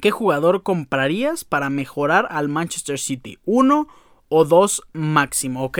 [0.00, 3.38] ¿qué jugador comprarías para mejorar al Manchester City?
[3.44, 3.86] ¿Uno
[4.28, 5.62] o dos máximo?
[5.62, 5.78] Ok.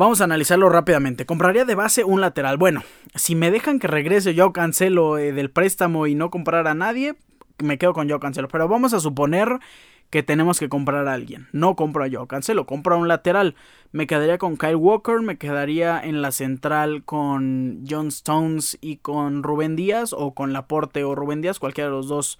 [0.00, 1.26] Vamos a analizarlo rápidamente.
[1.26, 2.56] Compraría de base un lateral.
[2.56, 2.82] Bueno,
[3.14, 7.16] si me dejan que regrese yo cancelo eh, del préstamo y no comprar a nadie,
[7.58, 8.48] me quedo con yo cancelo.
[8.48, 9.58] Pero vamos a suponer
[10.08, 11.48] que tenemos que comprar a alguien.
[11.52, 13.56] No compro a yo cancelo, compro a un lateral.
[13.92, 19.42] Me quedaría con Kyle Walker, me quedaría en la central con John Stones y con
[19.42, 22.38] Rubén Díaz o con Laporte o Rubén Díaz, cualquiera de los dos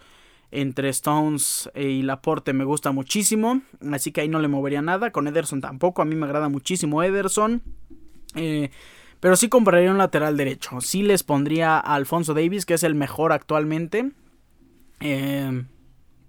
[0.53, 3.63] entre Stones y Laporte me gusta muchísimo.
[3.93, 5.13] Así que ahí no le movería nada.
[5.13, 6.03] Con Ederson tampoco.
[6.03, 7.63] A mí me agrada muchísimo Ederson.
[8.35, 8.71] Eh,
[9.21, 10.81] pero sí compraría un lateral derecho.
[10.81, 14.11] Sí les pondría a Alfonso Davis, que es el mejor actualmente.
[15.01, 15.65] Eh,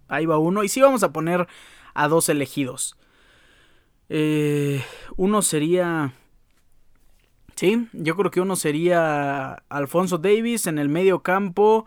[0.07, 0.63] ahí va uno.
[0.63, 1.47] Y sí vamos a poner
[1.93, 2.97] a dos elegidos.
[4.09, 4.84] Eh,
[5.15, 6.13] uno sería...
[7.55, 11.86] Sí, yo creo que uno sería Alfonso Davis en el medio campo.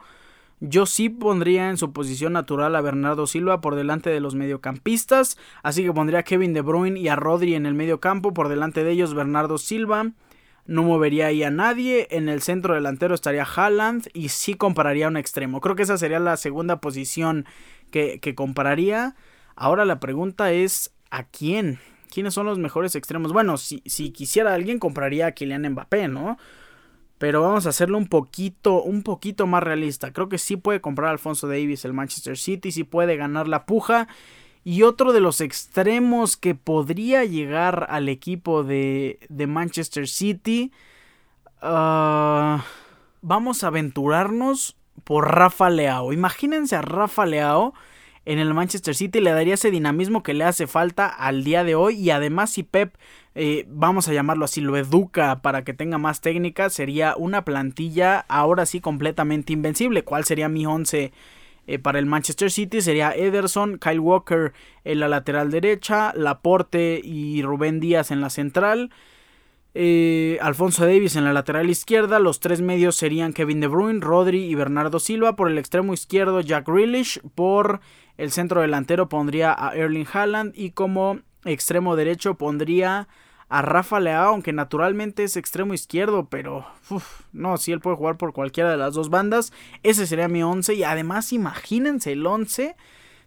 [0.67, 5.37] Yo sí pondría en su posición natural a Bernardo Silva por delante de los mediocampistas,
[5.63, 8.49] así que pondría a Kevin De Bruyne y a Rodri en el medio campo, por
[8.49, 10.13] delante de ellos Bernardo Silva.
[10.65, 12.09] No movería ahí a nadie.
[12.11, 15.61] En el centro delantero estaría Haaland y sí compararía un extremo.
[15.61, 17.45] Creo que esa sería la segunda posición
[17.91, 19.17] que, que compararía.
[19.57, 21.79] Ahora la pregunta es: ¿a quién?
[22.11, 23.35] ¿Quiénes son los mejores extremos?
[23.35, 26.39] Bueno, si, si quisiera alguien, compraría a Kylian Mbappé, ¿no?
[27.19, 30.13] Pero vamos a hacerlo un poquito, un poquito más realista.
[30.13, 34.09] Creo que sí puede comprar Alfonso Davis el Manchester City, sí puede ganar la puja.
[34.65, 40.73] Y otro de los extremos que podría llegar al equipo de, de Manchester City.
[41.61, 42.65] Ah,
[43.23, 46.13] vamos a aventurarnos por Rafa Leao.
[46.13, 47.75] Imagínense a Rafa Leao
[48.25, 49.21] en el Manchester City.
[49.21, 51.97] Le daría ese dinamismo que le hace falta al día de hoy.
[51.97, 52.95] Y además si Pep,
[53.35, 58.25] eh, vamos a llamarlo así, lo educa para que tenga más técnica, sería una plantilla
[58.29, 60.05] ahora sí completamente invencible.
[60.05, 61.13] ¿Cuál sería mi 11?
[61.67, 64.53] Eh, para el Manchester City sería Ederson, Kyle Walker
[64.85, 68.91] en la lateral derecha, Laporte y Rubén Díaz en la central.
[69.77, 72.19] Eh, Alfonso Davis en la lateral izquierda.
[72.21, 75.35] Los tres medios serían Kevin De Bruyne, Rodri y Bernardo Silva.
[75.35, 77.21] Por el extremo izquierdo, Jack Grealish.
[77.35, 77.81] Por
[78.17, 80.53] el centro delantero pondría a Erling Haaland.
[80.55, 83.09] Y como extremo derecho pondría
[83.49, 86.67] a Rafa Leao, aunque naturalmente es extremo izquierdo, pero
[87.33, 89.53] no, si él puede jugar por cualquiera de las dos bandas,
[89.83, 92.75] ese sería mi 11 y además imagínense el 11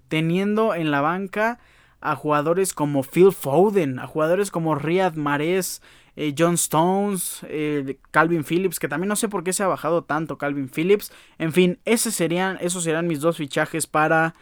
[0.07, 1.59] teniendo en la banca
[2.01, 5.81] a jugadores como Phil Foden, a jugadores como Riyad Mahrez,
[6.15, 10.03] eh, John Stones, eh, Calvin Phillips, que también no sé por qué se ha bajado
[10.03, 11.11] tanto Calvin Phillips.
[11.38, 14.33] En fin, ese serían, esos serían mis dos fichajes para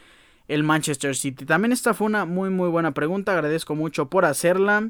[0.48, 1.46] el Manchester City.
[1.46, 4.90] También esta fue una muy muy buena pregunta, agradezco mucho por hacerla.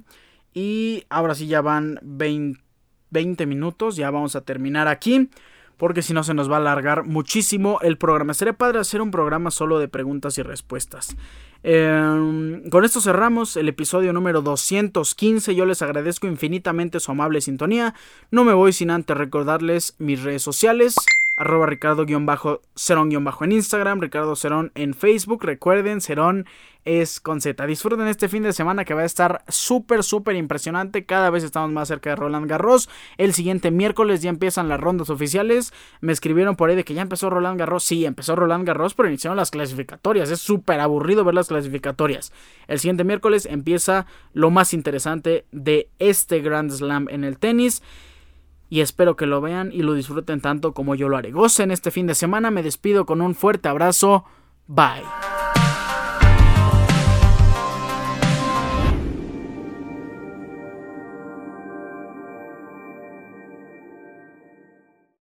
[0.53, 5.30] Y ahora sí ya van 20, minutos, ya vamos a terminar aquí.
[5.78, 8.34] Porque si no se nos va a alargar muchísimo el programa.
[8.34, 11.18] Sería padre hacer un programa solo de preguntas y respuestas.
[11.64, 15.53] Em, con esto cerramos el episodio número 215.
[15.53, 17.93] Yo les agradezco infinitamente su amable sintonía.
[18.32, 20.95] No me voy sin antes recordarles mis redes sociales
[21.36, 25.44] arroba Ricardo-Cerón- en Instagram, Ricardo Cerón en Facebook.
[25.44, 26.46] Recuerden, Cerón
[26.86, 27.66] es con Z.
[27.66, 31.06] Disfruten este fin de semana que va a estar súper, súper impresionante.
[31.06, 32.90] Cada vez estamos más cerca de Roland Garros.
[33.18, 35.74] El siguiente miércoles ya empiezan las rondas oficiales.
[36.00, 37.84] Me escribieron por ahí de que ya empezó Roland Garros.
[37.84, 40.30] Sí, empezó Roland Garros, pero iniciaron las clasificatorias.
[40.30, 42.32] Es súper aburrido ver las clasificatorias.
[42.68, 47.82] El siguiente miércoles empieza lo más interesante de este Grand Slam en el tenis
[48.76, 51.32] y espero que lo vean y lo disfruten tanto como yo lo haré.
[51.32, 54.26] Gocen este fin de semana, me despido con un fuerte abrazo,
[54.67, 55.45] bye.